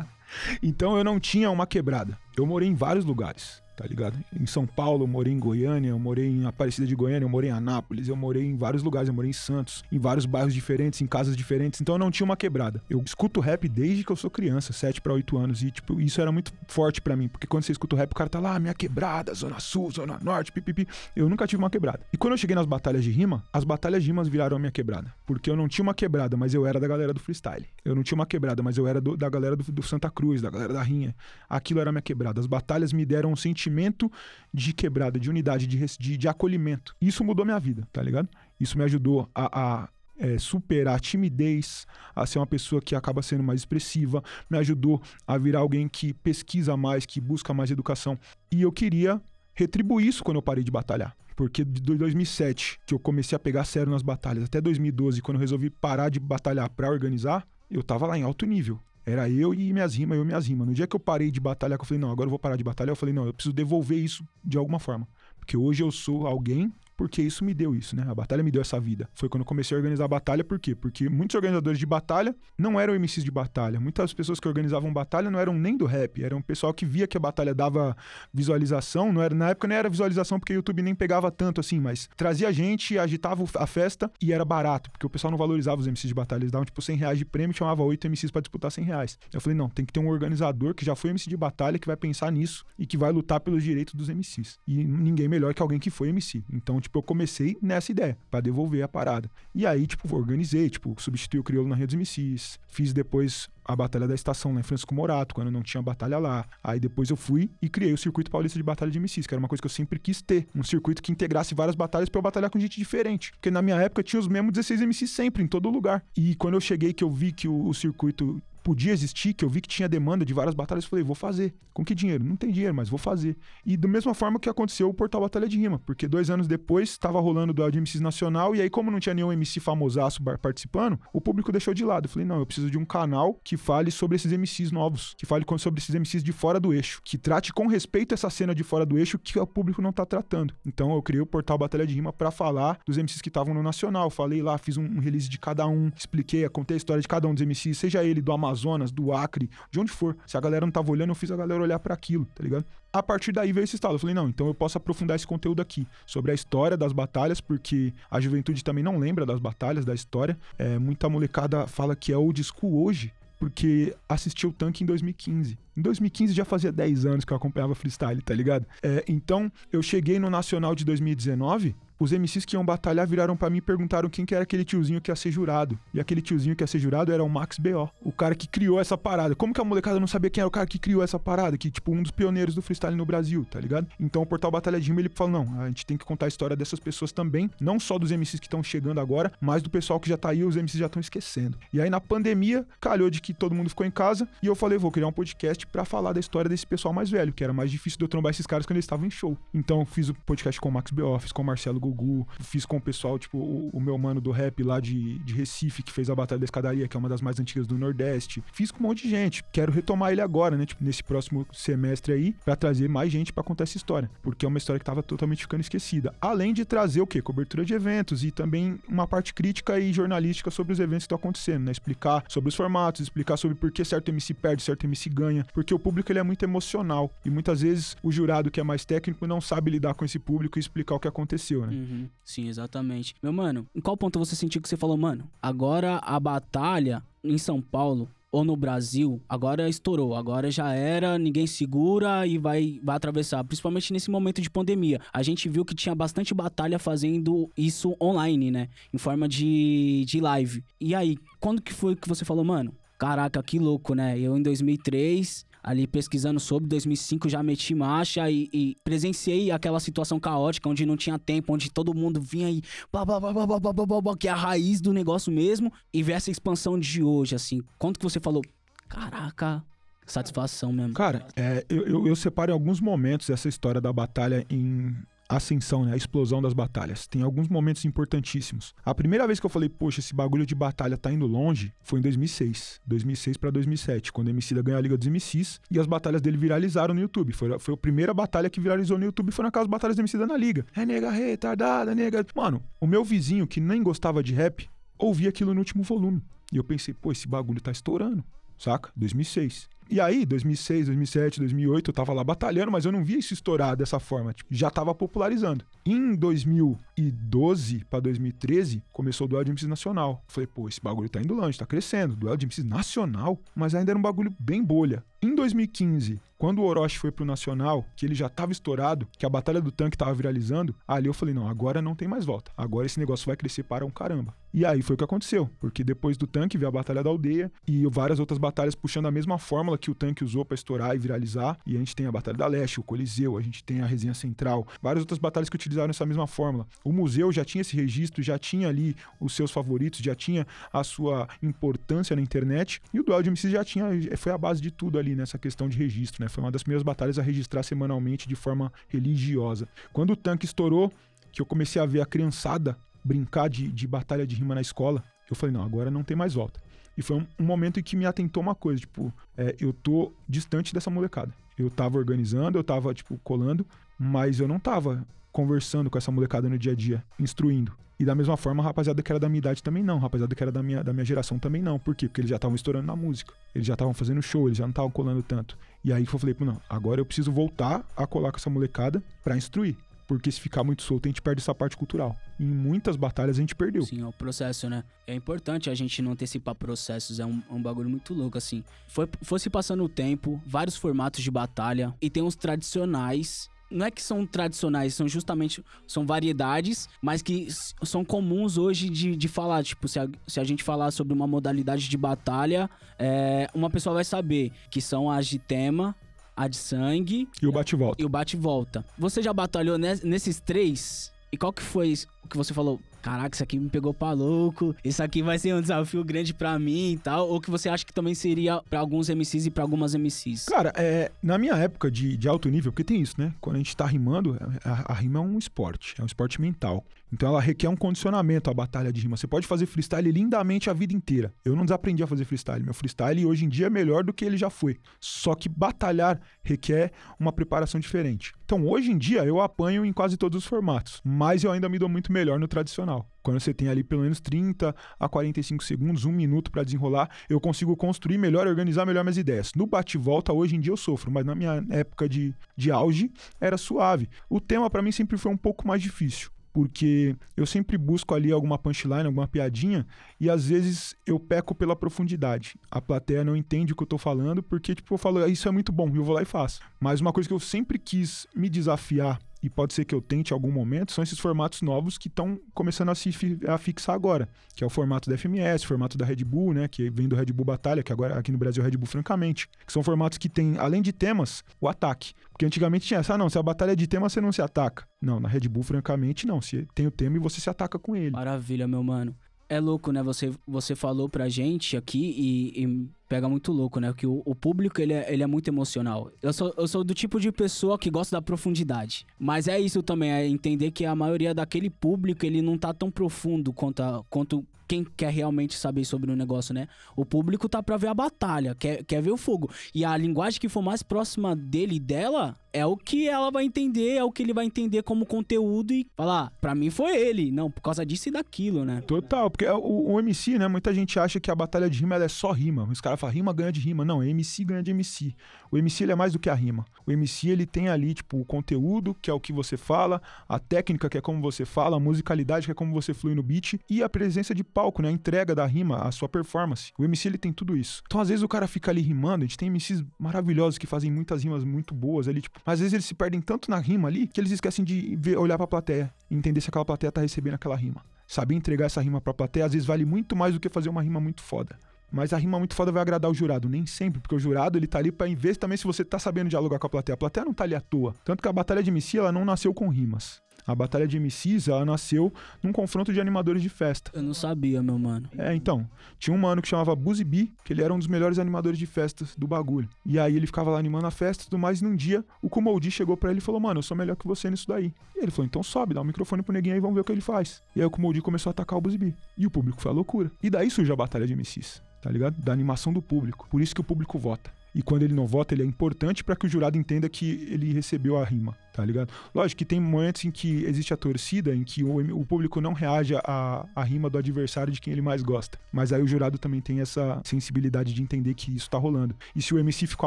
então 0.62 0.96
eu 0.96 1.04
não 1.04 1.18
tinha 1.18 1.50
uma 1.50 1.66
quebrada. 1.66 2.16
Eu 2.36 2.46
morei 2.46 2.68
em 2.68 2.74
vários 2.74 3.04
lugares. 3.04 3.62
Tá 3.76 3.86
ligado? 3.86 4.18
Em 4.38 4.46
São 4.46 4.66
Paulo, 4.66 5.04
eu 5.04 5.06
morei 5.06 5.32
em 5.32 5.38
Goiânia, 5.38 5.90
eu 5.90 5.98
morei 5.98 6.26
em 6.26 6.46
Aparecida 6.46 6.86
de 6.86 6.94
Goiânia, 6.94 7.24
eu 7.24 7.28
morei 7.28 7.50
em 7.50 7.52
Anápolis, 7.52 8.08
eu 8.08 8.16
morei 8.16 8.44
em 8.44 8.56
vários 8.56 8.82
lugares, 8.82 9.08
eu 9.08 9.14
morei 9.14 9.30
em 9.30 9.34
Santos, 9.34 9.84
em 9.92 9.98
vários 9.98 10.24
bairros 10.24 10.54
diferentes, 10.54 11.00
em 11.02 11.06
casas 11.06 11.36
diferentes, 11.36 11.80
então 11.80 11.94
eu 11.96 11.98
não 11.98 12.10
tinha 12.10 12.24
uma 12.24 12.36
quebrada. 12.36 12.82
Eu 12.88 13.02
escuto 13.04 13.40
rap 13.40 13.68
desde 13.68 14.02
que 14.02 14.10
eu 14.10 14.16
sou 14.16 14.30
criança, 14.30 14.72
7 14.72 15.00
para 15.00 15.12
8 15.12 15.36
anos, 15.36 15.62
e 15.62 15.70
tipo, 15.70 16.00
isso 16.00 16.20
era 16.20 16.32
muito 16.32 16.52
forte 16.68 17.00
para 17.00 17.14
mim, 17.14 17.28
porque 17.28 17.46
quando 17.46 17.64
você 17.64 17.72
escuta 17.72 17.94
o 17.94 17.98
rap, 17.98 18.10
o 18.10 18.14
cara 18.14 18.30
tá 18.30 18.40
lá, 18.40 18.58
minha 18.58 18.74
quebrada, 18.74 19.34
Zona 19.34 19.60
Sul, 19.60 19.90
Zona 19.90 20.18
Norte, 20.22 20.50
pipipi. 20.50 20.88
Eu 21.14 21.28
nunca 21.28 21.46
tive 21.46 21.62
uma 21.62 21.70
quebrada. 21.70 22.00
E 22.12 22.16
quando 22.16 22.32
eu 22.32 22.38
cheguei 22.38 22.56
nas 22.56 22.66
batalhas 22.66 23.04
de 23.04 23.10
rima, 23.10 23.44
as 23.52 23.64
batalhas 23.64 24.02
de 24.02 24.08
rimas 24.08 24.28
viraram 24.28 24.56
a 24.56 24.58
minha 24.58 24.72
quebrada, 24.72 25.12
porque 25.26 25.50
eu 25.50 25.56
não 25.56 25.68
tinha 25.68 25.82
uma 25.82 25.94
quebrada, 25.94 26.36
mas 26.36 26.54
eu 26.54 26.66
era 26.66 26.80
da 26.80 26.88
galera 26.88 27.12
do 27.12 27.20
freestyle. 27.20 27.66
Eu 27.84 27.94
não 27.94 28.02
tinha 28.02 28.16
uma 28.16 28.26
quebrada, 28.26 28.62
mas 28.62 28.78
eu 28.78 28.86
era 28.86 29.00
do, 29.00 29.16
da 29.16 29.28
galera 29.28 29.54
do, 29.54 29.64
do 29.70 29.82
Santa 29.82 30.10
Cruz, 30.10 30.40
da 30.40 30.50
galera 30.50 30.72
da 30.72 30.82
rinha. 30.82 31.14
Aquilo 31.48 31.80
era 31.80 31.92
minha 31.92 32.02
quebrada. 32.02 32.40
As 32.40 32.46
batalhas 32.46 32.92
me 32.92 33.04
deram 33.04 33.32
um 33.32 33.36
sentimento 33.66 34.10
de 34.52 34.72
quebrada, 34.72 35.18
de 35.18 35.28
unidade, 35.28 35.66
de, 35.66 35.84
de, 35.98 36.16
de 36.16 36.28
acolhimento. 36.28 36.94
Isso 37.00 37.24
mudou 37.24 37.44
minha 37.44 37.58
vida, 37.58 37.86
tá 37.92 38.02
ligado? 38.02 38.28
Isso 38.58 38.78
me 38.78 38.84
ajudou 38.84 39.28
a, 39.34 39.82
a 39.84 39.88
é, 40.18 40.38
superar 40.38 40.96
a 40.96 40.98
timidez, 40.98 41.86
a 42.14 42.24
ser 42.24 42.38
uma 42.38 42.46
pessoa 42.46 42.80
que 42.80 42.94
acaba 42.94 43.22
sendo 43.22 43.42
mais 43.42 43.60
expressiva, 43.60 44.22
me 44.48 44.56
ajudou 44.58 45.02
a 45.26 45.36
virar 45.36 45.60
alguém 45.60 45.88
que 45.88 46.14
pesquisa 46.14 46.76
mais, 46.76 47.04
que 47.04 47.20
busca 47.20 47.52
mais 47.52 47.70
educação. 47.70 48.18
E 48.50 48.62
eu 48.62 48.72
queria 48.72 49.20
retribuir 49.52 50.06
isso 50.06 50.24
quando 50.24 50.36
eu 50.36 50.42
parei 50.42 50.64
de 50.64 50.70
batalhar. 50.70 51.14
Porque 51.34 51.64
de 51.64 51.82
2007, 51.82 52.78
que 52.86 52.94
eu 52.94 52.98
comecei 52.98 53.36
a 53.36 53.38
pegar 53.38 53.64
sério 53.64 53.92
nas 53.92 54.00
batalhas, 54.00 54.44
até 54.44 54.58
2012, 54.58 55.20
quando 55.20 55.36
eu 55.36 55.40
resolvi 55.40 55.68
parar 55.68 56.08
de 56.08 56.18
batalhar 56.18 56.70
para 56.70 56.88
organizar, 56.88 57.46
eu 57.70 57.82
tava 57.82 58.06
lá 58.06 58.18
em 58.18 58.22
alto 58.22 58.46
nível. 58.46 58.80
Era 59.06 59.30
eu 59.30 59.54
e 59.54 59.72
minhas 59.72 59.94
rimas, 59.94 60.18
eu 60.18 60.24
e 60.24 60.26
minhas 60.26 60.48
rimas. 60.48 60.66
No 60.66 60.74
dia 60.74 60.84
que 60.84 60.96
eu 60.96 61.00
parei 61.00 61.30
de 61.30 61.38
batalhar, 61.38 61.78
que 61.78 61.84
eu 61.84 61.86
falei, 61.86 62.00
não, 62.00 62.10
agora 62.10 62.26
eu 62.26 62.30
vou 62.30 62.40
parar 62.40 62.56
de 62.56 62.64
batalhar, 62.64 62.90
eu 62.90 62.96
falei, 62.96 63.14
não, 63.14 63.24
eu 63.24 63.32
preciso 63.32 63.52
devolver 63.52 63.96
isso 63.96 64.26
de 64.44 64.58
alguma 64.58 64.80
forma. 64.80 65.06
Porque 65.38 65.56
hoje 65.56 65.80
eu 65.80 65.92
sou 65.92 66.26
alguém 66.26 66.72
porque 66.96 67.22
isso 67.22 67.44
me 67.44 67.52
deu 67.54 67.74
isso, 67.74 67.94
né? 67.94 68.04
A 68.08 68.14
batalha 68.14 68.42
me 68.42 68.50
deu 68.50 68.62
essa 68.62 68.80
vida. 68.80 69.08
Foi 69.14 69.28
quando 69.28 69.42
eu 69.42 69.46
comecei 69.46 69.76
a 69.76 69.78
organizar 69.78 70.04
a 70.04 70.08
batalha, 70.08 70.42
por 70.42 70.58
quê? 70.58 70.74
Porque 70.74 71.08
muitos 71.08 71.34
organizadores 71.34 71.78
de 71.78 71.86
batalha 71.86 72.34
não 72.56 72.80
eram 72.80 72.94
MCs 72.94 73.24
de 73.24 73.30
batalha. 73.30 73.78
Muitas 73.78 74.12
pessoas 74.12 74.40
que 74.40 74.48
organizavam 74.48 74.92
batalha 74.92 75.30
não 75.30 75.38
eram 75.38 75.54
nem 75.54 75.76
do 75.76 75.86
rap, 75.86 76.22
eram 76.22 76.38
um 76.38 76.42
pessoal 76.42 76.72
que 76.72 76.86
via 76.86 77.06
que 77.06 77.16
a 77.16 77.20
batalha 77.20 77.54
dava 77.54 77.96
visualização, 78.32 79.12
não 79.12 79.22
era 79.22 79.34
na 79.34 79.50
época 79.50 79.68
nem 79.68 79.76
era 79.76 79.88
visualização 79.88 80.38
porque 80.38 80.52
o 80.52 80.56
YouTube 80.56 80.82
nem 80.82 80.94
pegava 80.94 81.30
tanto 81.30 81.60
assim, 81.60 81.80
mas 81.80 82.08
trazia 82.16 82.52
gente, 82.52 82.98
agitava 82.98 83.44
a 83.56 83.66
festa 83.66 84.10
e 84.20 84.32
era 84.32 84.44
barato, 84.44 84.90
porque 84.90 85.06
o 85.06 85.10
pessoal 85.10 85.30
não 85.30 85.38
valorizava 85.38 85.80
os 85.80 85.86
MCs 85.86 86.08
de 86.08 86.14
batalha, 86.14 86.42
eles 86.42 86.52
davam 86.52 86.64
tipo 86.64 86.80
100 86.80 86.96
reais 86.96 87.18
de 87.18 87.24
prêmio 87.24 87.52
e 87.52 87.56
chamava 87.56 87.82
8 87.82 88.08
MCs 88.08 88.30
para 88.30 88.42
disputar 88.42 88.70
100 88.70 88.84
reais. 88.84 89.18
Eu 89.32 89.40
falei, 89.40 89.56
não, 89.56 89.68
tem 89.68 89.84
que 89.84 89.92
ter 89.92 90.00
um 90.00 90.08
organizador 90.08 90.74
que 90.74 90.84
já 90.84 90.94
foi 90.94 91.10
MC 91.10 91.28
de 91.28 91.36
batalha 91.36 91.78
que 91.78 91.86
vai 91.86 91.96
pensar 91.96 92.30
nisso 92.30 92.64
e 92.78 92.86
que 92.86 92.96
vai 92.96 93.12
lutar 93.12 93.40
pelos 93.40 93.62
direitos 93.62 93.94
dos 93.94 94.08
MCs. 94.08 94.58
E 94.66 94.84
ninguém 94.84 95.28
melhor 95.28 95.54
que 95.54 95.62
alguém 95.62 95.78
que 95.78 95.90
foi 95.90 96.08
MC. 96.08 96.44
Então, 96.52 96.80
tipo, 96.86 96.98
eu 96.98 97.02
comecei 97.02 97.56
nessa 97.60 97.92
ideia, 97.92 98.16
para 98.30 98.40
devolver 98.40 98.82
a 98.82 98.88
parada. 98.88 99.30
E 99.54 99.66
aí, 99.66 99.86
tipo, 99.86 100.14
organizei, 100.16 100.70
tipo, 100.70 100.94
substituí 100.98 101.40
o 101.40 101.44
Crioulo 101.44 101.68
na 101.68 101.76
Rede 101.76 101.96
dos 101.96 102.08
MCs, 102.08 102.58
fiz 102.68 102.92
depois 102.92 103.48
a 103.64 103.74
Batalha 103.74 104.06
da 104.06 104.14
Estação 104.14 104.54
lá 104.54 104.60
em 104.60 104.62
Francisco 104.62 104.94
Morato, 104.94 105.34
quando 105.34 105.50
não 105.50 105.62
tinha 105.62 105.82
batalha 105.82 106.18
lá. 106.18 106.46
Aí 106.62 106.78
depois 106.78 107.10
eu 107.10 107.16
fui 107.16 107.50
e 107.60 107.68
criei 107.68 107.92
o 107.92 107.98
Circuito 107.98 108.30
Paulista 108.30 108.58
de 108.58 108.62
Batalha 108.62 108.90
de 108.90 109.00
MCs, 109.00 109.26
que 109.26 109.34
era 109.34 109.40
uma 109.40 109.48
coisa 109.48 109.60
que 109.60 109.66
eu 109.66 109.70
sempre 109.70 109.98
quis 109.98 110.22
ter. 110.22 110.46
Um 110.54 110.62
circuito 110.62 111.02
que 111.02 111.10
integrasse 111.10 111.54
várias 111.54 111.74
batalhas 111.74 112.08
para 112.08 112.18
eu 112.18 112.22
batalhar 112.22 112.48
com 112.48 112.60
gente 112.60 112.78
diferente. 112.78 113.32
Porque 113.32 113.50
na 113.50 113.60
minha 113.60 113.76
época 113.76 114.02
tinha 114.02 114.20
os 114.20 114.28
mesmos 114.28 114.52
16 114.52 114.82
MCs 114.82 115.10
sempre, 115.10 115.42
em 115.42 115.48
todo 115.48 115.68
lugar. 115.68 116.04
E 116.16 116.36
quando 116.36 116.54
eu 116.54 116.60
cheguei 116.60 116.92
que 116.92 117.02
eu 117.02 117.10
vi 117.10 117.32
que 117.32 117.48
o, 117.48 117.66
o 117.66 117.74
circuito 117.74 118.40
podia 118.66 118.92
existir, 118.92 119.32
que 119.32 119.44
eu 119.44 119.48
vi 119.48 119.60
que 119.60 119.68
tinha 119.68 119.88
demanda 119.88 120.24
de 120.24 120.34
várias 120.34 120.52
batalhas, 120.52 120.84
falei, 120.84 121.04
vou 121.04 121.14
fazer. 121.14 121.54
Com 121.72 121.84
que 121.84 121.94
dinheiro? 121.94 122.24
Não 122.24 122.34
tem 122.34 122.50
dinheiro, 122.50 122.74
mas 122.74 122.88
vou 122.88 122.98
fazer. 122.98 123.36
E 123.64 123.76
da 123.76 123.86
mesma 123.86 124.12
forma 124.12 124.40
que 124.40 124.48
aconteceu 124.48 124.88
o 124.88 124.94
Portal 124.94 125.20
Batalha 125.20 125.46
de 125.46 125.56
Rima, 125.56 125.78
porque 125.78 126.08
dois 126.08 126.30
anos 126.30 126.48
depois 126.48 126.88
estava 126.88 127.20
rolando 127.20 127.52
o 127.52 127.54
duelo 127.54 127.70
de 127.70 127.80
MCs 127.80 128.00
nacional, 128.00 128.56
e 128.56 128.60
aí, 128.60 128.68
como 128.68 128.90
não 128.90 128.98
tinha 128.98 129.14
nenhum 129.14 129.32
MC 129.32 129.60
famosaço 129.60 130.20
participando, 130.42 130.98
o 131.12 131.20
público 131.20 131.52
deixou 131.52 131.72
de 131.72 131.84
lado. 131.84 132.06
Eu 132.06 132.08
falei, 132.08 132.26
não, 132.26 132.40
eu 132.40 132.46
preciso 132.46 132.68
de 132.68 132.76
um 132.76 132.84
canal 132.84 133.38
que 133.44 133.56
fale 133.56 133.92
sobre 133.92 134.16
esses 134.16 134.32
MCs 134.32 134.72
novos, 134.72 135.14
que 135.16 135.24
fale 135.24 135.44
sobre 135.58 135.78
esses 135.78 135.94
MCs 135.94 136.24
de 136.24 136.32
fora 136.32 136.58
do 136.58 136.74
eixo, 136.74 137.00
que 137.04 137.16
trate 137.16 137.52
com 137.52 137.68
respeito 137.68 138.14
essa 138.14 138.28
cena 138.30 138.52
de 138.52 138.64
fora 138.64 138.84
do 138.84 138.98
eixo 138.98 139.16
que 139.16 139.38
o 139.38 139.46
público 139.46 139.80
não 139.80 139.92
tá 139.92 140.04
tratando. 140.04 140.52
Então 140.66 140.92
eu 140.92 141.00
criei 141.02 141.20
o 141.20 141.26
Portal 141.26 141.56
Batalha 141.56 141.86
de 141.86 141.94
Rima 141.94 142.12
para 142.12 142.32
falar 142.32 142.80
dos 142.84 142.96
MCs 142.96 143.20
que 143.20 143.28
estavam 143.28 143.54
no 143.54 143.62
nacional. 143.62 144.10
Falei 144.10 144.42
lá, 144.42 144.58
fiz 144.58 144.76
um 144.76 144.98
release 144.98 145.28
de 145.28 145.38
cada 145.38 145.68
um, 145.68 145.92
expliquei, 145.96 146.48
contei 146.48 146.74
a 146.74 146.78
história 146.78 147.00
de 147.00 147.06
cada 147.06 147.28
um 147.28 147.34
dos 147.34 147.46
MCs, 147.46 147.78
seja 147.78 148.02
ele 148.02 148.20
do 148.20 148.32
Amazonas, 148.32 148.55
do 148.90 149.12
Acre, 149.12 149.50
de 149.70 149.80
onde 149.80 149.90
for. 149.90 150.16
Se 150.26 150.36
a 150.36 150.40
galera 150.40 150.64
não 150.64 150.72
tava 150.72 150.90
olhando, 150.90 151.10
eu 151.10 151.14
fiz 151.14 151.30
a 151.30 151.36
galera 151.36 151.62
olhar 151.62 151.78
para 151.78 151.94
aquilo, 151.94 152.24
tá 152.34 152.42
ligado? 152.42 152.64
A 152.92 153.02
partir 153.02 153.32
daí 153.32 153.52
veio 153.52 153.64
esse 153.64 153.76
estalo. 153.76 153.96
Eu 153.96 153.98
falei, 153.98 154.14
não, 154.14 154.28
então 154.28 154.46
eu 154.46 154.54
posso 154.54 154.78
aprofundar 154.78 155.16
esse 155.16 155.26
conteúdo 155.26 155.60
aqui 155.60 155.86
sobre 156.06 156.30
a 156.30 156.34
história 156.34 156.76
das 156.76 156.92
batalhas, 156.92 157.40
porque 157.40 157.92
a 158.10 158.20
juventude 158.20 158.64
também 158.64 158.82
não 158.82 158.98
lembra 158.98 159.26
das 159.26 159.38
batalhas, 159.38 159.84
da 159.84 159.94
história. 159.94 160.38
É, 160.58 160.78
muita 160.78 161.08
molecada 161.08 161.66
fala 161.66 161.94
que 161.94 162.12
é 162.12 162.16
old 162.16 162.42
school 162.42 162.84
hoje, 162.84 163.12
porque 163.38 163.94
assistiu 164.08 164.50
o 164.50 164.52
tanque 164.52 164.82
em 164.82 164.86
2015. 164.86 165.58
Em 165.76 165.82
2015 165.82 166.32
já 166.32 166.44
fazia 166.44 166.72
10 166.72 167.04
anos 167.04 167.24
que 167.24 167.32
eu 167.32 167.36
acompanhava 167.36 167.74
freestyle, 167.74 168.22
tá 168.22 168.34
ligado? 168.34 168.66
É, 168.82 169.04
então 169.06 169.52
eu 169.70 169.82
cheguei 169.82 170.18
no 170.18 170.30
Nacional 170.30 170.74
de 170.74 170.84
2019 170.84 171.76
os 171.98 172.12
MCs 172.12 172.44
que 172.44 172.56
iam 172.56 172.64
batalhar 172.64 173.06
viraram 173.06 173.36
para 173.36 173.50
mim 173.50 173.58
e 173.58 173.62
perguntaram 173.62 174.08
quem 174.08 174.24
que 174.24 174.34
era 174.34 174.42
aquele 174.42 174.64
tiozinho 174.64 175.00
que 175.00 175.10
ia 175.10 175.16
ser 175.16 175.30
jurado. 175.30 175.78
E 175.92 176.00
aquele 176.00 176.20
tiozinho 176.20 176.54
que 176.54 176.62
ia 176.62 176.66
ser 176.66 176.78
jurado 176.78 177.12
era 177.12 177.22
o 177.22 177.28
Max 177.28 177.58
B.O., 177.58 177.88
o 178.02 178.12
cara 178.12 178.34
que 178.34 178.46
criou 178.46 178.80
essa 178.80 178.96
parada. 178.96 179.34
Como 179.34 179.52
que 179.52 179.60
a 179.60 179.64
molecada 179.64 179.98
não 179.98 180.06
sabia 180.06 180.30
quem 180.30 180.40
era 180.40 180.48
o 180.48 180.50
cara 180.50 180.66
que 180.66 180.78
criou 180.78 181.02
essa 181.02 181.18
parada? 181.18 181.56
Que, 181.56 181.70
tipo, 181.70 181.92
um 181.92 182.02
dos 182.02 182.10
pioneiros 182.10 182.54
do 182.54 182.62
freestyle 182.62 182.96
no 182.96 183.04
Brasil, 183.04 183.46
tá 183.50 183.60
ligado? 183.60 183.86
Então 183.98 184.22
o 184.22 184.26
portal 184.26 184.50
Batalha 184.50 184.80
de 184.80 184.88
Rima, 184.88 185.00
ele 185.00 185.10
falou, 185.14 185.44
não, 185.44 185.60
a 185.60 185.68
gente 185.68 185.86
tem 185.86 185.96
que 185.96 186.04
contar 186.04 186.26
a 186.26 186.28
história 186.28 186.56
dessas 186.56 186.78
pessoas 186.78 187.12
também, 187.12 187.50
não 187.60 187.78
só 187.78 187.98
dos 187.98 188.10
MCs 188.10 188.40
que 188.40 188.46
estão 188.46 188.62
chegando 188.62 189.00
agora, 189.00 189.32
mas 189.40 189.62
do 189.62 189.70
pessoal 189.70 189.98
que 189.98 190.08
já 190.08 190.16
tá 190.16 190.30
aí, 190.30 190.44
os 190.44 190.56
MCs 190.56 190.78
já 190.78 190.86
estão 190.86 191.00
esquecendo. 191.00 191.58
E 191.72 191.80
aí 191.80 191.90
na 191.90 192.00
pandemia, 192.00 192.66
calhou 192.80 193.10
de 193.10 193.20
que 193.20 193.32
todo 193.32 193.54
mundo 193.54 193.68
ficou 193.70 193.86
em 193.86 193.90
casa, 193.90 194.28
e 194.42 194.46
eu 194.46 194.54
falei, 194.54 194.78
vou 194.78 194.90
criar 194.90 195.06
um 195.06 195.12
podcast 195.12 195.66
para 195.66 195.84
falar 195.84 196.12
da 196.12 196.20
história 196.20 196.48
desse 196.48 196.66
pessoal 196.66 196.92
mais 196.92 197.10
velho, 197.10 197.32
que 197.32 197.42
era 197.42 197.52
mais 197.52 197.70
difícil 197.70 197.98
de 197.98 198.04
eu 198.04 198.08
trombar 198.08 198.30
esses 198.30 198.46
caras 198.46 198.66
quando 198.66 198.76
eles 198.76 198.84
estavam 198.84 199.06
em 199.06 199.10
show. 199.10 199.36
Então 199.54 199.84
fiz 199.84 200.08
o 200.08 200.14
podcast 200.14 200.60
com 200.60 200.68
o 200.68 200.72
Max 200.72 200.90
B.O., 200.90 201.18
fiz 201.18 201.32
com 201.32 201.42
o 201.42 201.44
Marcelo 201.44 201.80
Gugu, 201.90 202.26
fiz 202.40 202.64
com 202.64 202.76
o 202.76 202.80
pessoal, 202.80 203.18
tipo, 203.18 203.38
o, 203.38 203.70
o, 203.72 203.80
meu 203.80 203.96
mano 203.98 204.20
do 204.20 204.30
rap 204.30 204.62
lá 204.62 204.80
de, 204.80 205.18
de 205.20 205.34
Recife, 205.34 205.82
que 205.82 205.92
fez 205.92 206.10
a 206.10 206.14
Batalha 206.14 206.38
da 206.38 206.44
Escadaria, 206.44 206.88
que 206.88 206.96
é 206.96 206.98
uma 206.98 207.08
das 207.08 207.20
mais 207.20 207.38
antigas 207.40 207.66
do 207.66 207.78
Nordeste. 207.78 208.42
Fiz 208.52 208.70
com 208.70 208.82
um 208.82 208.88
monte 208.88 209.04
de 209.04 209.10
gente. 209.10 209.44
Quero 209.52 209.72
retomar 209.72 210.12
ele 210.12 210.20
agora, 210.20 210.56
né? 210.56 210.66
Tipo, 210.66 210.84
nesse 210.84 211.02
próximo 211.02 211.46
semestre 211.52 212.12
aí, 212.12 212.34
para 212.44 212.56
trazer 212.56 212.88
mais 212.88 213.10
gente 213.10 213.32
para 213.32 213.42
contar 213.42 213.64
essa 213.64 213.76
história. 213.76 214.10
Porque 214.22 214.44
é 214.44 214.48
uma 214.48 214.58
história 214.58 214.78
que 214.78 214.84
tava 214.84 215.02
totalmente 215.02 215.42
ficando 215.42 215.60
esquecida. 215.60 216.14
Além 216.20 216.52
de 216.52 216.64
trazer 216.64 217.00
o 217.00 217.06
quê? 217.06 217.20
Cobertura 217.22 217.64
de 217.64 217.74
eventos 217.74 218.24
e 218.24 218.30
também 218.30 218.78
uma 218.88 219.06
parte 219.06 219.32
crítica 219.32 219.78
e 219.78 219.92
jornalística 219.92 220.50
sobre 220.50 220.72
os 220.72 220.80
eventos 220.80 221.04
que 221.04 221.06
estão 221.06 221.18
acontecendo, 221.18 221.64
né? 221.64 221.72
Explicar 221.72 222.24
sobre 222.28 222.48
os 222.48 222.54
formatos, 222.54 223.00
explicar 223.00 223.36
sobre 223.36 223.56
por 223.56 223.70
que 223.70 223.84
certo 223.84 224.08
MC 224.08 224.34
perde, 224.34 224.62
certo 224.62 224.84
MC 224.84 225.08
ganha. 225.10 225.46
Porque 225.52 225.74
o 225.74 225.78
público 225.78 226.10
ele 226.10 226.18
é 226.18 226.22
muito 226.22 226.44
emocional. 226.44 227.10
E 227.24 227.30
muitas 227.30 227.60
vezes 227.60 227.96
o 228.02 228.10
jurado 228.10 228.50
que 228.50 228.60
é 228.60 228.62
mais 228.62 228.84
técnico 228.84 229.26
não 229.26 229.40
sabe 229.40 229.70
lidar 229.70 229.94
com 229.94 230.04
esse 230.04 230.18
público 230.18 230.58
e 230.58 230.60
explicar 230.60 230.94
o 230.94 231.00
que 231.00 231.08
aconteceu, 231.08 231.66
né? 231.66 231.74
Uhum. 231.76 232.08
Sim, 232.24 232.48
exatamente. 232.48 233.14
Meu 233.22 233.32
mano, 233.32 233.66
em 233.74 233.80
qual 233.80 233.96
ponto 233.96 234.18
você 234.18 234.34
sentiu 234.34 234.62
que 234.62 234.68
você 234.68 234.76
falou, 234.76 234.96
mano, 234.96 235.28
agora 235.42 235.98
a 236.02 236.18
batalha 236.18 237.02
em 237.22 237.36
São 237.36 237.60
Paulo 237.60 238.08
ou 238.32 238.44
no 238.44 238.56
Brasil, 238.56 239.20
agora 239.28 239.68
estourou, 239.68 240.14
agora 240.14 240.50
já 240.50 240.72
era, 240.72 241.18
ninguém 241.18 241.46
segura 241.46 242.26
e 242.26 242.38
vai, 242.38 242.80
vai 242.82 242.96
atravessar, 242.96 243.42
principalmente 243.44 243.92
nesse 243.92 244.10
momento 244.10 244.42
de 244.42 244.50
pandemia. 244.50 245.00
A 245.12 245.22
gente 245.22 245.48
viu 245.48 245.64
que 245.64 245.74
tinha 245.74 245.94
bastante 245.94 246.34
batalha 246.34 246.78
fazendo 246.78 247.50
isso 247.56 247.96
online, 248.00 248.50
né? 248.50 248.68
Em 248.92 248.98
forma 248.98 249.28
de, 249.28 250.04
de 250.06 250.20
live. 250.20 250.62
E 250.80 250.94
aí, 250.94 251.16
quando 251.40 251.62
que 251.62 251.72
foi 251.72 251.94
que 251.94 252.08
você 252.08 252.24
falou, 252.24 252.44
mano? 252.44 252.74
Caraca, 252.98 253.42
que 253.42 253.58
louco, 253.58 253.94
né? 253.94 254.18
Eu 254.18 254.36
em 254.36 254.42
2003 254.42 255.46
ali 255.66 255.84
pesquisando 255.84 256.38
sobre 256.38 256.68
2005 256.68 257.28
já 257.28 257.42
meti 257.42 257.74
marcha 257.74 258.30
e, 258.30 258.48
e, 258.52 258.76
presenciei 258.84 259.50
aquela 259.50 259.80
situação 259.80 260.20
caótica 260.20 260.68
onde 260.68 260.86
não 260.86 260.96
tinha 260.96 261.18
tempo, 261.18 261.52
onde 261.52 261.72
todo 261.72 261.92
mundo 261.92 262.20
vinha 262.20 262.48
e 262.48 262.62
blá, 262.92 263.04
blá, 263.04 263.18
blá, 263.18 263.32
blá, 263.32 263.58
blá, 263.58 263.72
blá, 263.72 264.00
blá, 264.00 264.16
que 264.16 264.28
é 264.28 264.30
a 264.30 264.36
raiz 264.36 264.80
do 264.80 264.92
negócio 264.92 265.32
mesmo 265.32 265.72
e 265.92 266.04
ver 266.04 266.12
essa 266.12 266.30
expansão 266.30 266.78
de 266.78 267.02
hoje, 267.02 267.34
assim. 267.34 267.60
Quanto 267.78 267.98
que 267.98 268.04
você 268.04 268.20
falou? 268.20 268.42
Caraca, 268.88 269.64
satisfação 270.06 270.72
mesmo. 270.72 270.94
Cara, 270.94 271.26
é, 271.34 271.66
eu, 271.68 271.84
eu, 271.84 272.06
eu 272.06 272.14
separo 272.14 272.52
em 272.52 272.54
alguns 272.54 272.80
momentos 272.80 273.28
essa 273.28 273.48
história 273.48 273.80
da 273.80 273.92
batalha 273.92 274.46
em 274.48 274.94
ascensão, 275.28 275.84
né? 275.84 275.92
A 275.92 275.96
explosão 275.96 276.40
das 276.40 276.52
batalhas. 276.52 277.06
Tem 277.06 277.22
alguns 277.22 277.48
momentos 277.48 277.84
importantíssimos. 277.84 278.74
A 278.84 278.94
primeira 278.94 279.26
vez 279.26 279.40
que 279.40 279.46
eu 279.46 279.50
falei, 279.50 279.68
poxa, 279.68 280.00
esse 280.00 280.14
bagulho 280.14 280.46
de 280.46 280.54
batalha 280.54 280.96
tá 280.96 281.12
indo 281.12 281.26
longe, 281.26 281.72
foi 281.82 281.98
em 281.98 282.02
2006. 282.02 282.80
2006 282.86 283.36
para 283.36 283.50
2007, 283.50 284.12
quando 284.12 284.28
o 284.28 284.30
Emicida 284.30 284.62
ganhou 284.62 284.78
a 284.78 284.82
Liga 284.82 284.96
dos 284.96 285.06
MCs 285.06 285.60
e 285.70 285.78
as 285.78 285.86
batalhas 285.86 286.20
dele 286.20 286.36
viralizaram 286.36 286.94
no 286.94 287.00
YouTube. 287.00 287.32
Foi, 287.32 287.58
foi 287.58 287.74
a 287.74 287.76
primeira 287.76 288.14
batalha 288.14 288.48
que 288.50 288.60
viralizou 288.60 288.98
no 288.98 289.04
YouTube, 289.04 289.32
foi 289.32 289.44
naquelas 289.44 289.68
batalhas 289.68 289.96
do 289.96 290.00
Emicida 290.00 290.26
na 290.26 290.36
Liga. 290.36 290.64
É 290.74 290.84
nega 290.84 291.10
retardada, 291.10 291.94
nega... 291.94 292.24
Mano, 292.34 292.62
o 292.80 292.86
meu 292.86 293.04
vizinho, 293.04 293.46
que 293.46 293.60
nem 293.60 293.82
gostava 293.82 294.22
de 294.22 294.34
rap, 294.34 294.68
ouvia 294.98 295.28
aquilo 295.28 295.52
no 295.52 295.60
último 295.60 295.82
volume. 295.82 296.22
E 296.52 296.56
eu 296.56 296.64
pensei, 296.64 296.94
pô, 296.94 297.10
esse 297.10 297.26
bagulho 297.26 297.60
tá 297.60 297.72
estourando, 297.72 298.24
saca? 298.56 298.90
2006. 298.96 299.68
E 299.88 300.00
aí, 300.00 300.26
2006, 300.26 300.86
2007, 300.86 301.38
2008, 301.40 301.90
eu 301.90 301.94
tava 301.94 302.12
lá 302.12 302.24
batalhando, 302.24 302.72
mas 302.72 302.84
eu 302.84 302.92
não 302.92 303.04
via 303.04 303.18
isso 303.18 303.32
estourar 303.32 303.76
dessa 303.76 304.00
forma. 304.00 304.32
Tipo, 304.32 304.52
já 304.52 304.68
tava 304.68 304.94
popularizando. 304.94 305.64
Em 305.84 306.14
2012 306.14 307.84
para 307.88 308.00
2013, 308.00 308.82
começou 308.92 309.28
o 309.30 309.44
de 309.44 309.52
MCs 309.52 309.68
nacional. 309.68 310.24
Falei, 310.26 310.46
pô, 310.46 310.68
esse 310.68 310.80
bagulho 310.80 311.08
tá 311.08 311.20
indo 311.20 311.34
longe, 311.34 311.58
tá 311.58 311.66
crescendo. 311.66 312.16
De 312.36 312.46
MCs 312.46 312.64
nacional, 312.64 313.38
mas 313.54 313.74
ainda 313.74 313.92
era 313.92 313.98
um 313.98 314.02
bagulho 314.02 314.34
bem 314.38 314.62
bolha. 314.62 315.04
Em 315.22 315.34
2015, 315.34 316.20
quando 316.38 316.58
o 316.58 316.64
Orochi 316.64 316.98
foi 316.98 317.10
pro 317.10 317.24
Nacional, 317.24 317.86
que 317.96 318.04
ele 318.04 318.14
já 318.14 318.28
tava 318.28 318.52
estourado, 318.52 319.08
que 319.18 319.24
a 319.24 319.28
Batalha 319.28 319.60
do 319.60 319.72
Tanque 319.72 319.96
tava 319.96 320.12
viralizando, 320.12 320.74
ali 320.86 321.06
eu 321.06 321.14
falei, 321.14 321.34
não, 321.34 321.48
agora 321.48 321.80
não 321.80 321.94
tem 321.94 322.06
mais 322.06 322.26
volta. 322.26 322.52
Agora 322.54 322.84
esse 322.84 323.00
negócio 323.00 323.24
vai 323.26 323.36
crescer 323.36 323.62
para 323.62 323.86
um 323.86 323.90
caramba. 323.90 324.34
E 324.56 324.64
aí 324.64 324.80
foi 324.80 324.94
o 324.94 324.96
que 324.96 325.04
aconteceu, 325.04 325.50
porque 325.60 325.84
depois 325.84 326.16
do 326.16 326.26
tanque 326.26 326.56
veio 326.56 326.68
a 326.68 326.72
Batalha 326.72 327.02
da 327.02 327.10
Aldeia 327.10 327.52
e 327.68 327.84
várias 327.88 328.18
outras 328.18 328.38
batalhas 328.38 328.74
puxando 328.74 329.04
a 329.04 329.10
mesma 329.10 329.36
fórmula 329.36 329.76
que 329.76 329.90
o 329.90 329.94
tanque 329.94 330.24
usou 330.24 330.46
para 330.46 330.54
estourar 330.54 330.94
e 330.94 330.98
viralizar. 330.98 331.58
E 331.66 331.76
a 331.76 331.78
gente 331.78 331.94
tem 331.94 332.06
a 332.06 332.12
Batalha 332.12 332.38
da 332.38 332.46
Leste, 332.46 332.80
o 332.80 332.82
Coliseu, 332.82 333.36
a 333.36 333.42
gente 333.42 333.62
tem 333.62 333.82
a 333.82 333.86
Resenha 333.86 334.14
Central, 334.14 334.66
várias 334.80 335.02
outras 335.02 335.18
batalhas 335.18 335.50
que 335.50 335.56
utilizaram 335.56 335.90
essa 335.90 336.06
mesma 336.06 336.26
fórmula. 336.26 336.66
O 336.82 336.90
museu 336.90 337.30
já 337.30 337.44
tinha 337.44 337.60
esse 337.60 337.76
registro, 337.76 338.22
já 338.22 338.38
tinha 338.38 338.68
ali 338.68 338.96
os 339.20 339.34
seus 339.34 339.50
favoritos, 339.50 340.00
já 340.00 340.14
tinha 340.14 340.46
a 340.72 340.82
sua 340.82 341.28
importância 341.42 342.16
na 342.16 342.22
internet. 342.22 342.80
E 342.94 343.00
o 343.00 343.04
Duelo 343.04 343.22
de 343.22 343.30
MCs 343.30 343.52
já 343.52 343.62
tinha, 343.62 343.90
foi 344.16 344.32
a 344.32 344.38
base 344.38 344.62
de 344.62 344.70
tudo 344.70 344.98
ali 344.98 345.05
nessa 345.14 345.38
questão 345.38 345.68
de 345.68 345.76
registro, 345.76 346.22
né? 346.22 346.28
Foi 346.28 346.42
uma 346.42 346.50
das 346.50 346.62
primeiras 346.62 346.82
batalhas 346.82 347.18
a 347.18 347.22
registrar 347.22 347.62
semanalmente 347.62 348.28
de 348.28 348.34
forma 348.34 348.72
religiosa. 348.88 349.68
Quando 349.92 350.10
o 350.10 350.16
tanque 350.16 350.46
estourou, 350.46 350.92
que 351.32 351.40
eu 351.40 351.46
comecei 351.46 351.80
a 351.80 351.86
ver 351.86 352.00
a 352.00 352.06
criançada 352.06 352.76
brincar 353.04 353.48
de, 353.48 353.68
de 353.68 353.86
batalha 353.86 354.26
de 354.26 354.34
rima 354.34 354.54
na 354.54 354.60
escola, 354.60 355.04
eu 355.30 355.36
falei, 355.36 355.52
não, 355.52 355.62
agora 355.62 355.90
não 355.90 356.02
tem 356.02 356.16
mais 356.16 356.34
volta. 356.34 356.60
E 356.96 357.02
foi 357.02 357.16
um, 357.16 357.26
um 357.38 357.44
momento 357.44 357.78
em 357.78 357.82
que 357.82 357.94
me 357.96 358.06
atentou 358.06 358.42
uma 358.42 358.54
coisa, 358.54 358.80
tipo, 358.80 359.12
é, 359.36 359.54
eu 359.60 359.72
tô 359.72 360.12
distante 360.28 360.72
dessa 360.72 360.90
molecada. 360.90 361.32
Eu 361.58 361.70
tava 361.70 361.98
organizando, 361.98 362.58
eu 362.58 362.64
tava, 362.64 362.92
tipo, 362.94 363.18
colando, 363.22 363.66
mas 363.98 364.40
eu 364.40 364.48
não 364.48 364.58
tava 364.58 365.06
conversando 365.30 365.90
com 365.90 365.98
essa 365.98 366.10
molecada 366.10 366.48
no 366.48 366.58
dia 366.58 366.72
a 366.72 366.74
dia, 366.74 367.04
instruindo. 367.20 367.76
E 367.98 368.04
da 368.04 368.14
mesma 368.14 368.36
forma, 368.36 368.62
rapaziada 368.62 369.02
que 369.02 369.10
era 369.10 369.18
da 369.18 369.28
minha 369.28 369.38
idade 369.38 369.62
também 369.62 369.82
não, 369.82 369.98
rapaziada 369.98 370.34
que 370.34 370.42
era 370.42 370.52
da 370.52 370.62
minha, 370.62 370.84
da 370.84 370.92
minha 370.92 371.04
geração 371.04 371.38
também 371.38 371.62
não. 371.62 371.78
Por 371.78 371.94
quê? 371.94 372.08
Porque 372.08 372.20
eles 372.20 372.30
já 372.30 372.36
estavam 372.36 372.54
estourando 372.54 372.86
na 372.86 372.96
música, 372.96 373.32
eles 373.54 373.66
já 373.66 373.74
estavam 373.74 373.94
fazendo 373.94 374.20
show, 374.20 374.48
eles 374.48 374.58
já 374.58 374.64
não 374.64 374.70
estavam 374.70 374.90
colando 374.90 375.22
tanto. 375.22 375.56
E 375.84 375.92
aí 375.92 376.04
eu 376.04 376.18
falei, 376.18 376.36
não, 376.40 376.60
agora 376.68 377.00
eu 377.00 377.06
preciso 377.06 377.32
voltar 377.32 377.86
a 377.96 378.06
colar 378.06 378.32
com 378.32 378.36
essa 378.36 378.50
molecada 378.50 379.02
para 379.24 379.36
instruir 379.36 379.76
porque 380.06 380.30
se 380.30 380.40
ficar 380.40 380.62
muito 380.62 380.82
solto 380.82 381.06
a 381.06 381.08
gente 381.08 381.20
perde 381.20 381.40
essa 381.40 381.54
parte 381.54 381.76
cultural. 381.76 382.16
Em 382.38 382.46
muitas 382.46 382.96
batalhas 382.96 383.36
a 383.36 383.40
gente 383.40 383.54
perdeu. 383.54 383.82
Sim, 383.82 384.02
é 384.02 384.06
o 384.06 384.12
processo, 384.12 384.68
né? 384.70 384.84
É 385.06 385.14
importante 385.14 385.68
a 385.68 385.74
gente 385.74 386.00
não 386.00 386.12
antecipar 386.12 386.54
processos, 386.54 387.18
é 387.18 387.26
um, 387.26 387.42
é 387.50 387.52
um 387.52 387.60
bagulho 387.60 387.90
muito 387.90 388.14
louco, 388.14 388.38
assim. 388.38 388.62
Foi, 388.86 389.08
foi 389.22 389.38
se 389.38 389.50
passando 389.50 389.82
o 389.84 389.88
tempo, 389.88 390.40
vários 390.46 390.76
formatos 390.76 391.22
de 391.22 391.30
batalha, 391.30 391.94
e 392.00 392.08
tem 392.08 392.22
uns 392.22 392.36
tradicionais 392.36 393.50
não 393.70 393.86
é 393.86 393.90
que 393.90 394.02
são 394.02 394.26
tradicionais, 394.26 394.94
são 394.94 395.08
justamente 395.08 395.64
são 395.86 396.06
variedades, 396.06 396.88
mas 397.02 397.22
que 397.22 397.48
são 397.82 398.04
comuns 398.04 398.58
hoje 398.58 398.88
de, 398.88 399.16
de 399.16 399.28
falar. 399.28 399.62
Tipo, 399.64 399.88
se 399.88 399.98
a, 399.98 400.08
se 400.26 400.40
a 400.40 400.44
gente 400.44 400.62
falar 400.62 400.90
sobre 400.90 401.12
uma 401.12 401.26
modalidade 401.26 401.88
de 401.88 401.96
batalha, 401.96 402.70
é, 402.98 403.48
uma 403.54 403.70
pessoa 403.70 403.94
vai 403.94 404.04
saber 404.04 404.52
que 404.70 404.80
são 404.80 405.10
as 405.10 405.26
de 405.26 405.38
tema, 405.38 405.94
a 406.36 406.46
de 406.48 406.56
sangue. 406.56 407.28
E 407.42 407.46
o 407.46 407.52
bate-volta. 407.52 408.02
E 408.02 408.04
o 408.04 408.08
bate-volta. 408.08 408.84
Você 408.98 409.22
já 409.22 409.32
batalhou 409.32 409.78
nesses 409.78 410.40
três? 410.40 411.12
E 411.32 411.36
qual 411.36 411.52
que 411.52 411.62
foi 411.62 411.94
o 412.24 412.28
que 412.28 412.36
você 412.36 412.54
falou? 412.54 412.80
Caraca, 413.06 413.36
isso 413.36 413.44
aqui 413.44 413.56
me 413.56 413.68
pegou 413.68 413.94
pra 413.94 414.10
louco. 414.10 414.74
Isso 414.84 415.00
aqui 415.00 415.22
vai 415.22 415.38
ser 415.38 415.54
um 415.54 415.60
desafio 415.60 416.02
grande 416.02 416.34
para 416.34 416.58
mim 416.58 416.94
e 416.94 416.98
tal. 416.98 417.28
Ou 417.28 417.40
que 417.40 417.48
você 417.48 417.68
acha 417.68 417.86
que 417.86 417.92
também 417.92 418.16
seria 418.16 418.60
para 418.68 418.80
alguns 418.80 419.08
MCs 419.08 419.46
e 419.46 419.50
para 419.50 419.62
algumas 419.62 419.94
MCs? 419.94 420.46
Cara, 420.46 420.72
é, 420.74 421.12
na 421.22 421.38
minha 421.38 421.54
época 421.54 421.88
de, 421.88 422.16
de 422.16 422.28
alto 422.28 422.48
nível, 422.48 422.72
porque 422.72 422.82
tem 422.82 423.00
isso, 423.00 423.14
né? 423.16 423.32
Quando 423.40 423.54
a 423.54 423.58
gente 423.58 423.76
tá 423.76 423.86
rimando, 423.86 424.36
a, 424.64 424.92
a 424.92 424.94
rima 424.94 425.20
é 425.20 425.22
um 425.22 425.38
esporte, 425.38 425.94
é 426.00 426.02
um 426.02 426.06
esporte 426.06 426.40
mental. 426.40 426.84
Então 427.12 427.28
ela 427.28 427.40
requer 427.40 427.68
um 427.68 427.76
condicionamento, 427.76 428.50
a 428.50 428.54
batalha 428.54 428.92
de 428.92 429.00
rima. 429.00 429.16
Você 429.16 429.26
pode 429.26 429.46
fazer 429.46 429.66
freestyle 429.66 430.10
lindamente 430.10 430.68
a 430.68 430.72
vida 430.72 430.92
inteira. 430.92 431.32
Eu 431.44 431.54
não 431.54 431.64
desaprendi 431.64 432.02
a 432.02 432.06
fazer 432.06 432.24
freestyle. 432.24 432.64
Meu 432.64 432.74
freestyle 432.74 433.24
hoje 433.24 433.44
em 433.44 433.48
dia 433.48 433.66
é 433.66 433.70
melhor 433.70 434.02
do 434.02 434.12
que 434.12 434.24
ele 434.24 434.36
já 434.36 434.50
foi. 434.50 434.76
Só 435.00 435.34
que 435.34 435.48
batalhar 435.48 436.20
requer 436.42 436.90
uma 437.18 437.32
preparação 437.32 437.80
diferente. 437.80 438.34
Então 438.44 438.66
hoje 438.66 438.90
em 438.90 438.98
dia 438.98 439.24
eu 439.24 439.40
apanho 439.40 439.84
em 439.84 439.92
quase 439.92 440.16
todos 440.16 440.42
os 440.42 440.46
formatos, 440.46 441.00
mas 441.04 441.44
eu 441.44 441.52
ainda 441.52 441.68
me 441.68 441.78
dou 441.78 441.88
muito 441.88 442.12
melhor 442.12 442.38
no 442.38 442.48
tradicional. 442.48 442.95
Quando 443.22 443.40
você 443.40 443.52
tem 443.52 443.68
ali 443.68 443.82
pelo 443.82 444.02
menos 444.02 444.20
30 444.20 444.74
a 444.98 445.08
45 445.08 445.64
segundos, 445.64 446.04
um 446.04 446.12
minuto 446.12 446.50
para 446.50 446.62
desenrolar, 446.62 447.10
eu 447.28 447.40
consigo 447.40 447.76
construir 447.76 448.18
melhor, 448.18 448.46
organizar 448.46 448.86
melhor 448.86 449.02
minhas 449.02 449.16
ideias. 449.16 449.52
No 449.54 449.66
bate-volta, 449.66 450.32
hoje 450.32 450.56
em 450.56 450.60
dia 450.60 450.72
eu 450.72 450.76
sofro, 450.76 451.10
mas 451.10 451.24
na 451.24 451.34
minha 451.34 451.64
época 451.70 452.08
de, 452.08 452.34
de 452.56 452.70
auge 452.70 453.10
era 453.40 453.56
suave. 453.56 454.08
O 454.30 454.40
tema 454.40 454.70
para 454.70 454.82
mim 454.82 454.92
sempre 454.92 455.18
foi 455.18 455.32
um 455.32 455.36
pouco 455.36 455.66
mais 455.66 455.82
difícil 455.82 456.30
porque 456.56 457.14
eu 457.36 457.44
sempre 457.44 457.76
busco 457.76 458.14
ali 458.14 458.32
alguma 458.32 458.56
punchline, 458.56 459.04
alguma 459.04 459.28
piadinha, 459.28 459.86
e 460.18 460.30
às 460.30 460.46
vezes 460.46 460.96
eu 461.04 461.20
peco 461.20 461.54
pela 461.54 461.76
profundidade. 461.76 462.54
A 462.70 462.80
plateia 462.80 463.22
não 463.22 463.36
entende 463.36 463.74
o 463.74 463.76
que 463.76 463.82
eu 463.82 463.86
tô 463.86 463.98
falando, 463.98 464.42
porque 464.42 464.74
tipo, 464.74 464.94
eu 464.94 464.96
falo, 464.96 465.22
ah, 465.22 465.28
isso 465.28 465.46
é 465.46 465.50
muito 465.50 465.70
bom, 465.70 465.86
eu 465.94 466.02
vou 466.02 466.14
lá 466.14 466.22
e 466.22 466.24
faço. 466.24 466.60
Mas 466.80 466.98
uma 466.98 467.12
coisa 467.12 467.28
que 467.28 467.34
eu 467.34 467.38
sempre 467.38 467.78
quis 467.78 468.26
me 468.34 468.48
desafiar 468.48 469.18
e 469.46 469.50
pode 469.50 469.72
ser 469.74 469.84
que 469.84 469.94
eu 469.94 470.02
tente 470.02 470.32
em 470.32 470.34
algum 470.34 470.50
momento, 470.50 470.90
são 470.90 471.04
esses 471.04 471.20
formatos 471.20 471.62
novos 471.62 471.96
que 471.96 472.08
estão 472.08 472.38
começando 472.52 472.88
a 472.88 472.96
se 472.96 473.10
a 473.46 473.56
fixar 473.56 473.94
agora, 473.94 474.28
que 474.56 474.64
é 474.64 474.66
o 474.66 474.70
formato 474.70 475.08
da 475.08 475.16
FMS, 475.16 475.64
o 475.64 475.68
formato 475.68 475.96
da 475.96 476.04
Red 476.04 476.24
Bull, 476.24 476.52
né, 476.52 476.66
que 476.66 476.90
vem 476.90 477.06
do 477.06 477.14
Red 477.14 477.26
Bull 477.26 477.44
Batalha, 477.44 477.80
que 477.80 477.92
agora 477.92 478.18
aqui 478.18 478.32
no 478.32 478.38
Brasil 478.38 478.60
é 478.60 478.66
Red 478.66 478.76
Bull 478.76 478.88
Francamente, 478.88 479.48
que 479.64 479.72
são 479.72 479.84
formatos 479.84 480.18
que 480.18 480.28
têm, 480.28 480.58
além 480.58 480.82
de 480.82 480.92
temas, 480.92 481.44
o 481.60 481.68
ataque. 481.68 482.12
Porque 482.32 482.44
antigamente 482.44 482.86
tinha 482.86 482.98
essa, 482.98 483.14
ah, 483.14 483.18
não, 483.18 483.30
se 483.30 483.38
a 483.38 483.42
batalha 483.42 483.70
é 483.70 483.76
de 483.76 483.86
tema, 483.86 484.08
você 484.08 484.20
não 484.20 484.32
se 484.32 484.42
ataca. 484.42 484.84
Não, 485.00 485.20
na 485.20 485.28
Red 485.28 485.48
Bull, 485.48 485.62
francamente, 485.62 486.26
não. 486.26 486.42
Se 486.42 486.66
tem 486.74 486.88
o 486.88 486.90
tema 486.90 487.16
e 487.16 487.20
você 487.20 487.40
se 487.40 487.48
ataca 487.48 487.78
com 487.78 487.94
ele. 487.94 488.10
Maravilha, 488.10 488.66
meu 488.66 488.82
mano. 488.82 489.14
É 489.48 489.60
louco, 489.60 489.92
né? 489.92 490.02
Você, 490.02 490.32
você 490.46 490.74
falou 490.74 491.08
pra 491.08 491.28
gente 491.28 491.76
aqui 491.76 492.14
e, 492.18 492.64
e 492.64 492.90
pega 493.08 493.28
muito 493.28 493.52
louco, 493.52 493.80
né? 493.80 493.92
Que 493.96 494.06
o, 494.06 494.22
o, 494.24 494.34
público, 494.34 494.80
ele 494.80 494.92
é, 494.92 495.12
ele 495.12 495.22
é 495.22 495.26
muito 495.26 495.48
emocional. 495.48 496.10
Eu 496.22 496.32
sou, 496.32 496.54
eu 496.56 496.68
sou 496.68 496.84
do 496.84 496.94
tipo 496.94 497.20
de 497.20 497.30
pessoa 497.30 497.78
que 497.78 497.90
gosta 497.90 498.16
da 498.16 498.22
profundidade. 498.22 499.06
Mas 499.18 499.48
é 499.48 499.58
isso 499.58 499.82
também, 499.82 500.10
é 500.10 500.26
entender 500.26 500.70
que 500.70 500.84
a 500.84 500.94
maioria 500.94 501.34
daquele 501.34 501.70
público, 501.70 502.24
ele 502.24 502.42
não 502.42 502.58
tá 502.58 502.72
tão 502.72 502.90
profundo 502.90 503.52
quanto, 503.52 503.80
a, 503.82 504.04
quanto 504.10 504.44
quem 504.66 504.84
quer 504.84 505.10
realmente 505.10 505.54
saber 505.54 505.84
sobre 505.84 506.10
o 506.10 506.16
negócio, 506.16 506.52
né? 506.54 506.68
O 506.94 507.04
público 507.04 507.48
tá 507.48 507.62
pra 507.62 507.76
ver 507.76 507.88
a 507.88 507.94
batalha, 507.94 508.54
quer, 508.54 508.84
quer 508.84 509.00
ver 509.00 509.12
o 509.12 509.16
fogo. 509.16 509.50
E 509.74 509.84
a 509.84 509.96
linguagem 509.96 510.40
que 510.40 510.48
for 510.48 510.62
mais 510.62 510.82
próxima 510.82 511.36
dele 511.36 511.76
e 511.76 511.80
dela 511.80 512.36
é 512.52 512.64
o 512.64 512.76
que 512.76 513.08
ela 513.08 513.30
vai 513.30 513.44
entender, 513.44 513.96
é 513.96 514.04
o 514.04 514.10
que 514.10 514.22
ele 514.22 514.32
vai 514.32 514.44
entender 514.44 514.82
como 514.82 515.04
conteúdo 515.04 515.72
e 515.72 515.86
falar, 515.94 516.32
pra 516.40 516.54
mim 516.54 516.70
foi 516.70 516.96
ele. 516.96 517.30
Não, 517.30 517.50
por 517.50 517.60
causa 517.60 517.84
disso 517.84 518.08
e 518.08 518.12
daquilo, 518.12 518.64
né? 518.64 518.80
Total, 518.80 519.30
porque 519.30 519.46
o, 519.46 519.92
o 519.92 520.00
MC, 520.00 520.38
né? 520.38 520.48
Muita 520.48 520.72
gente 520.72 520.98
acha 520.98 521.20
que 521.20 521.30
a 521.30 521.34
batalha 521.34 521.68
de 521.68 521.78
rima 521.78 521.96
é 521.96 522.08
só 522.08 522.32
rima. 522.32 522.64
Os 522.64 522.80
caras 522.80 522.95
falam, 522.96 523.14
rima 523.14 523.32
ganha 523.32 523.52
de 523.52 523.60
rima. 523.60 523.84
Não, 523.84 524.02
MC 524.02 524.44
ganha 524.44 524.62
de 524.62 524.70
MC. 524.70 525.14
O 525.50 525.58
MC 525.58 525.84
ele 525.84 525.92
é 525.92 525.94
mais 525.94 526.12
do 526.12 526.18
que 526.18 526.30
a 526.30 526.34
rima. 526.34 526.64
O 526.86 526.92
MC 526.92 527.28
ele 527.28 527.46
tem 527.46 527.68
ali, 527.68 527.94
tipo, 527.94 528.20
o 528.20 528.24
conteúdo, 528.24 528.94
que 528.94 529.10
é 529.10 529.14
o 529.14 529.20
que 529.20 529.32
você 529.32 529.56
fala, 529.56 530.00
a 530.28 530.38
técnica, 530.38 530.88
que 530.88 530.98
é 530.98 531.00
como 531.00 531.20
você 531.20 531.44
fala, 531.44 531.76
a 531.76 531.80
musicalidade, 531.80 532.46
que 532.46 532.52
é 532.52 532.54
como 532.54 532.72
você 532.72 532.94
flui 532.94 533.14
no 533.14 533.22
beat, 533.22 533.58
e 533.68 533.82
a 533.82 533.88
presença 533.88 534.34
de 534.34 534.44
palco, 534.44 534.82
né? 534.82 534.88
A 534.88 534.92
entrega 534.92 535.34
da 535.34 535.46
rima, 535.46 535.78
a 535.78 535.92
sua 535.92 536.08
performance. 536.08 536.72
O 536.78 536.84
MC 536.84 537.08
ele 537.08 537.18
tem 537.18 537.32
tudo 537.32 537.56
isso. 537.56 537.82
Então, 537.86 538.00
às 538.00 538.08
vezes, 538.08 538.22
o 538.22 538.28
cara 538.28 538.46
fica 538.46 538.70
ali 538.70 538.80
rimando, 538.80 539.24
a 539.24 539.26
gente 539.26 539.36
tem 539.36 539.50
MCs 539.50 539.84
maravilhosos 539.98 540.58
que 540.58 540.66
fazem 540.66 540.90
muitas 540.90 541.22
rimas 541.22 541.44
muito 541.44 541.74
boas 541.74 542.08
ali, 542.08 542.20
tipo, 542.20 542.40
às 542.44 542.60
vezes 542.60 542.72
eles 542.72 542.84
se 542.84 542.94
perdem 542.94 543.20
tanto 543.20 543.50
na 543.50 543.58
rima 543.58 543.88
ali 543.88 544.06
que 544.06 544.20
eles 544.20 544.32
esquecem 544.32 544.64
de 544.64 544.96
ver, 544.96 545.18
olhar 545.18 545.36
pra 545.36 545.46
plateia 545.46 545.92
e 546.10 546.14
entender 546.14 546.40
se 546.40 546.48
aquela 546.48 546.64
plateia 546.64 546.92
tá 546.92 547.00
recebendo 547.00 547.34
aquela 547.34 547.56
rima. 547.56 547.84
Saber 548.06 548.34
entregar 548.34 548.66
essa 548.66 548.80
rima 548.80 549.00
pra 549.00 549.12
plateia 549.12 549.46
às 549.46 549.52
vezes 549.52 549.66
vale 549.66 549.84
muito 549.84 550.14
mais 550.14 550.34
do 550.34 550.40
que 550.40 550.48
fazer 550.48 550.68
uma 550.68 550.82
rima 550.82 551.00
muito 551.00 551.22
foda. 551.22 551.58
Mas 551.90 552.12
a 552.12 552.16
rima 552.16 552.38
muito 552.38 552.54
foda 552.54 552.72
vai 552.72 552.82
agradar 552.82 553.10
o 553.10 553.14
jurado, 553.14 553.48
nem 553.48 553.66
sempre, 553.66 554.00
porque 554.00 554.14
o 554.14 554.18
jurado 554.18 554.58
ele 554.58 554.66
tá 554.66 554.78
ali 554.78 554.90
para 554.90 555.06
ver 555.14 555.36
também 555.36 555.56
se 555.56 555.64
você 555.64 555.84
tá 555.84 555.98
sabendo 555.98 556.28
dialogar 556.28 556.58
com 556.58 556.66
a 556.66 556.70
plateia. 556.70 556.94
A 556.94 556.98
plateia 556.98 557.24
não 557.24 557.34
tá 557.34 557.44
ali 557.44 557.54
à 557.54 557.60
toa. 557.60 557.94
Tanto 558.04 558.22
que 558.22 558.28
a 558.28 558.32
batalha 558.32 558.62
de 558.62 558.70
MC 558.70 558.98
ela 558.98 559.12
não 559.12 559.24
nasceu 559.24 559.54
com 559.54 559.68
rimas. 559.68 560.20
A 560.46 560.54
batalha 560.54 560.86
de 560.86 560.98
MCs, 561.00 561.48
ela 561.48 561.64
nasceu 561.64 562.12
num 562.40 562.52
confronto 562.52 562.92
de 562.92 563.00
animadores 563.00 563.42
de 563.42 563.48
festa. 563.48 563.90
Eu 563.92 564.02
não 564.02 564.14
sabia, 564.14 564.62
meu 564.62 564.78
mano. 564.78 565.08
É, 565.18 565.34
então. 565.34 565.68
Tinha 565.98 566.14
um 566.14 566.18
mano 566.18 566.40
que 566.40 566.46
chamava 566.46 566.76
Buzzy 566.76 567.02
B, 567.02 567.30
que 567.42 567.52
ele 567.52 567.62
era 567.62 567.74
um 567.74 567.78
dos 567.78 567.88
melhores 567.88 568.18
animadores 568.18 568.56
de 568.58 568.66
festas 568.66 569.16
do 569.16 569.26
bagulho. 569.26 569.68
E 569.84 569.98
aí 569.98 570.14
ele 570.14 570.26
ficava 570.26 570.50
lá 570.50 570.58
animando 570.58 570.86
a 570.86 570.90
festa 570.90 571.24
e 571.24 571.26
tudo 571.26 571.38
mais. 571.38 571.60
E 571.60 571.64
num 571.64 571.74
dia, 571.74 572.04
o 572.22 572.28
Kumoldi 572.28 572.70
chegou 572.70 572.96
para 572.96 573.10
ele 573.10 573.18
e 573.18 573.22
falou: 573.22 573.40
Mano, 573.40 573.58
eu 573.58 573.62
sou 573.62 573.76
melhor 573.76 573.96
que 573.96 574.06
você 574.06 574.30
nisso 574.30 574.46
daí. 574.46 574.72
E 574.94 575.02
ele 575.02 575.10
falou: 575.10 575.26
Então 575.26 575.42
sobe, 575.42 575.74
dá 575.74 575.80
o 575.80 575.82
um 575.82 575.86
microfone 575.86 576.22
pro 576.22 576.32
neguinho 576.32 576.54
aí 576.54 576.58
e 576.58 576.60
vamos 576.60 576.76
ver 576.76 576.82
o 576.82 576.84
que 576.84 576.92
ele 576.92 577.00
faz. 577.00 577.42
E 577.56 577.60
aí 577.60 577.66
o 577.66 577.70
Kumoldi 577.70 578.00
começou 578.00 578.30
a 578.30 578.32
atacar 578.32 578.56
o 578.56 578.60
Buzzy 578.60 578.78
B. 578.78 578.94
E 579.18 579.26
o 579.26 579.30
público 579.30 579.60
foi 579.60 579.72
a 579.72 579.74
loucura. 579.74 580.12
E 580.22 580.30
daí 580.30 580.48
surge 580.48 580.70
a 580.70 580.76
batalha 580.76 581.06
de 581.08 581.16
MCs, 581.16 581.60
tá 581.86 581.92
ligado? 581.92 582.20
Da 582.20 582.32
animação 582.32 582.72
do 582.72 582.82
público. 582.82 583.28
Por 583.30 583.40
isso 583.40 583.54
que 583.54 583.60
o 583.60 583.64
público 583.64 583.96
vota. 583.96 584.28
E 584.52 584.60
quando 584.60 584.82
ele 584.82 584.92
não 584.92 585.06
vota, 585.06 585.34
ele 585.34 585.42
é 585.42 585.46
importante 585.46 586.02
para 586.02 586.16
que 586.16 586.26
o 586.26 586.28
jurado 586.28 586.58
entenda 586.58 586.88
que 586.88 587.28
ele 587.30 587.52
recebeu 587.52 587.96
a 587.96 588.04
rima, 588.04 588.36
tá 588.52 588.64
ligado? 588.64 588.92
Lógico 589.14 589.38
que 589.38 589.44
tem 589.44 589.60
momentos 589.60 590.04
em 590.04 590.10
que 590.10 590.44
existe 590.46 590.74
a 590.74 590.76
torcida, 590.76 591.32
em 591.32 591.44
que 591.44 591.62
o, 591.62 592.00
o 592.00 592.04
público 592.04 592.40
não 592.40 592.54
reage 592.54 592.96
à, 593.04 593.46
à 593.54 593.62
rima 593.62 593.88
do 593.88 593.98
adversário 593.98 594.52
de 594.52 594.60
quem 594.60 594.72
ele 594.72 594.82
mais 594.82 595.00
gosta. 595.00 595.38
Mas 595.52 595.72
aí 595.72 595.80
o 595.80 595.86
jurado 595.86 596.18
também 596.18 596.40
tem 596.40 596.60
essa 596.60 597.00
sensibilidade 597.04 597.72
de 597.72 597.80
entender 597.80 598.14
que 598.14 598.34
isso 598.34 598.50
tá 598.50 598.58
rolando. 598.58 598.96
E 599.14 599.22
se 599.22 599.32
o 599.32 599.38
MC 599.38 599.66
ficou 599.68 599.86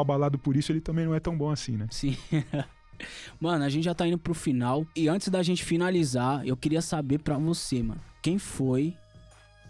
abalado 0.00 0.38
por 0.38 0.56
isso, 0.56 0.72
ele 0.72 0.80
também 0.80 1.04
não 1.04 1.14
é 1.14 1.20
tão 1.20 1.36
bom 1.36 1.50
assim, 1.50 1.76
né? 1.76 1.86
Sim. 1.90 2.16
mano, 3.38 3.62
a 3.62 3.68
gente 3.68 3.84
já 3.84 3.94
tá 3.94 4.06
indo 4.06 4.16
pro 4.16 4.32
final. 4.32 4.86
E 4.96 5.06
antes 5.06 5.28
da 5.28 5.42
gente 5.42 5.62
finalizar, 5.62 6.46
eu 6.46 6.56
queria 6.56 6.80
saber 6.80 7.18
pra 7.18 7.36
você, 7.36 7.82
mano. 7.82 8.00
Quem 8.22 8.38
foi 8.38 8.96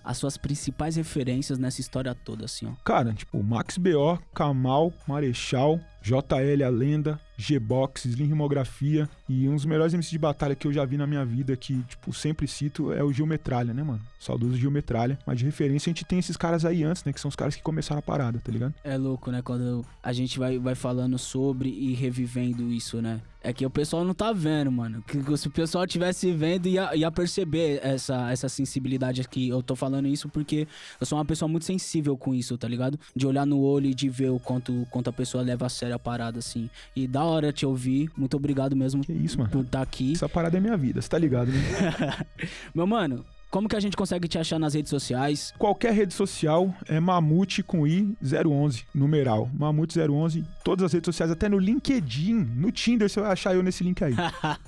as 0.04 0.18
suas 0.18 0.36
principais 0.36 0.96
referências 0.96 1.58
nessa 1.58 1.80
história 1.80 2.14
toda, 2.14 2.44
assim, 2.44 2.66
ó? 2.66 2.72
Cara, 2.84 3.12
tipo, 3.12 3.42
Max 3.42 3.76
B.O., 3.78 4.18
Kamal, 4.34 4.92
Marechal, 5.06 5.80
JL 6.02 6.64
A 6.64 6.68
Lenda, 6.68 7.20
G-Box, 7.36 8.06
Slim 8.06 8.26
Rimografia 8.26 9.08
e 9.28 9.48
um 9.48 9.54
dos 9.54 9.64
melhores 9.64 9.92
MCs 9.92 10.10
de 10.10 10.18
batalha 10.18 10.54
que 10.54 10.66
eu 10.66 10.72
já 10.72 10.84
vi 10.84 10.96
na 10.96 11.06
minha 11.06 11.24
vida, 11.24 11.56
que, 11.56 11.82
tipo, 11.82 12.12
sempre 12.12 12.46
cito, 12.46 12.92
é 12.92 13.02
o 13.02 13.12
Gil 13.12 13.26
Metralha, 13.26 13.72
né, 13.72 13.82
mano? 13.82 14.00
Saudoso 14.18 14.56
Gil 14.56 14.70
Metralha. 14.70 15.18
Mas 15.26 15.38
de 15.38 15.44
referência 15.44 15.90
a 15.90 15.92
gente 15.92 16.04
tem 16.04 16.18
esses 16.18 16.36
caras 16.36 16.64
aí 16.64 16.82
antes, 16.82 17.04
né? 17.04 17.12
Que 17.12 17.20
são 17.20 17.28
os 17.28 17.36
caras 17.36 17.54
que 17.54 17.62
começaram 17.62 17.98
a 17.98 18.02
parada, 18.02 18.40
tá 18.42 18.50
ligado? 18.50 18.74
É 18.82 18.96
louco, 18.96 19.30
né? 19.30 19.42
Quando 19.42 19.84
a 20.02 20.12
gente 20.12 20.38
vai, 20.38 20.58
vai 20.58 20.74
falando 20.74 21.18
sobre 21.18 21.68
e 21.68 21.94
revivendo 21.94 22.70
isso, 22.70 23.00
né? 23.00 23.20
É 23.42 23.54
que 23.54 23.64
o 23.64 23.70
pessoal 23.70 24.04
não 24.04 24.12
tá 24.12 24.32
vendo, 24.32 24.70
mano. 24.70 25.02
Que 25.06 25.36
se 25.38 25.48
o 25.48 25.50
pessoal 25.50 25.86
tivesse 25.86 26.30
vendo, 26.30 26.66
ia, 26.68 26.94
ia 26.94 27.10
perceber 27.10 27.80
essa, 27.82 28.30
essa 28.30 28.48
sensibilidade 28.50 29.22
aqui. 29.22 29.48
Eu 29.48 29.62
tô 29.62 29.74
falando 29.74 30.06
isso 30.06 30.28
porque 30.28 30.68
eu 31.00 31.06
sou 31.06 31.16
uma 31.18 31.24
pessoa 31.24 31.48
muito 31.48 31.64
sensível 31.64 32.16
com 32.18 32.34
isso, 32.34 32.58
tá 32.58 32.68
ligado? 32.68 33.00
De 33.16 33.26
olhar 33.26 33.46
no 33.46 33.58
olho 33.60 33.86
e 33.86 33.94
de 33.94 34.10
ver 34.10 34.30
o 34.30 34.38
quanto, 34.38 34.86
quanto 34.90 35.08
a 35.08 35.12
pessoa 35.12 35.42
leva 35.42 35.64
a 35.66 35.68
sério 35.70 35.94
a 35.94 35.98
parada, 35.98 36.38
assim. 36.38 36.68
E 36.94 37.06
da 37.06 37.24
hora 37.24 37.50
te 37.50 37.64
ouvir. 37.64 38.10
Muito 38.14 38.36
obrigado 38.36 38.76
mesmo 38.76 39.02
Que 39.02 39.12
isso, 39.12 39.38
mano. 39.38 39.50
por 39.50 39.64
estar 39.64 39.80
aqui. 39.80 40.12
Essa 40.12 40.28
parada 40.28 40.58
é 40.58 40.60
minha 40.60 40.76
vida, 40.76 41.00
você 41.00 41.08
tá 41.08 41.18
ligado, 41.18 41.50
né? 41.50 42.26
Meu 42.74 42.86
mano, 42.86 43.24
como 43.50 43.68
que 43.68 43.74
a 43.74 43.80
gente 43.80 43.96
consegue 43.96 44.28
te 44.28 44.38
achar 44.38 44.58
nas 44.58 44.74
redes 44.74 44.90
sociais? 44.90 45.52
Qualquer 45.58 45.92
rede 45.92 46.14
social 46.14 46.72
é 46.86 47.00
Mamute 47.00 47.62
com 47.62 47.86
I 47.86 48.16
011, 48.22 48.84
numeral. 48.94 49.50
Mamute 49.52 49.98
011, 49.98 50.44
todas 50.64 50.84
as 50.84 50.92
redes 50.92 51.06
sociais, 51.06 51.32
até 51.32 51.48
no 51.48 51.58
LinkedIn, 51.58 52.34
no 52.34 52.70
Tinder, 52.70 53.08
você 53.10 53.20
vai 53.20 53.32
achar 53.32 53.54
eu 53.54 53.62
nesse 53.62 53.82
link 53.82 54.02
aí. 54.04 54.14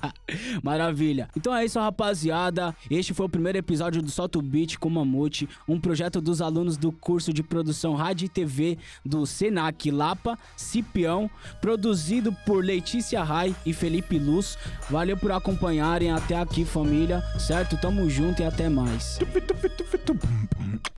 Maravilha. 0.61 1.29
Então 1.35 1.55
é 1.55 1.63
isso, 1.63 1.79
rapaziada. 1.79 2.75
Este 2.91 3.13
foi 3.13 3.25
o 3.25 3.29
primeiro 3.29 3.57
episódio 3.57 4.01
do 4.01 4.11
Solto 4.11 4.41
Beat 4.41 4.77
com 4.77 4.89
Mamute, 4.89 5.47
um 5.67 5.79
projeto 5.79 6.19
dos 6.19 6.41
alunos 6.41 6.75
do 6.75 6.91
curso 6.91 7.31
de 7.31 7.41
produção 7.41 7.95
Rádio 7.95 8.25
e 8.25 8.29
TV 8.29 8.77
do 9.05 9.25
Senac 9.25 9.89
Lapa, 9.91 10.37
Cipião, 10.57 11.29
produzido 11.61 12.33
por 12.45 12.63
Letícia 12.63 13.23
Rai 13.23 13.55
e 13.65 13.71
Felipe 13.71 14.19
Luz. 14.19 14.57
Valeu 14.89 15.15
por 15.15 15.31
acompanharem 15.31 16.11
até 16.11 16.37
aqui, 16.37 16.65
família. 16.65 17.23
Certo? 17.39 17.77
Tamo 17.77 18.09
junto 18.09 18.41
e 18.41 18.45
até 18.45 18.72
mais. 18.73 19.19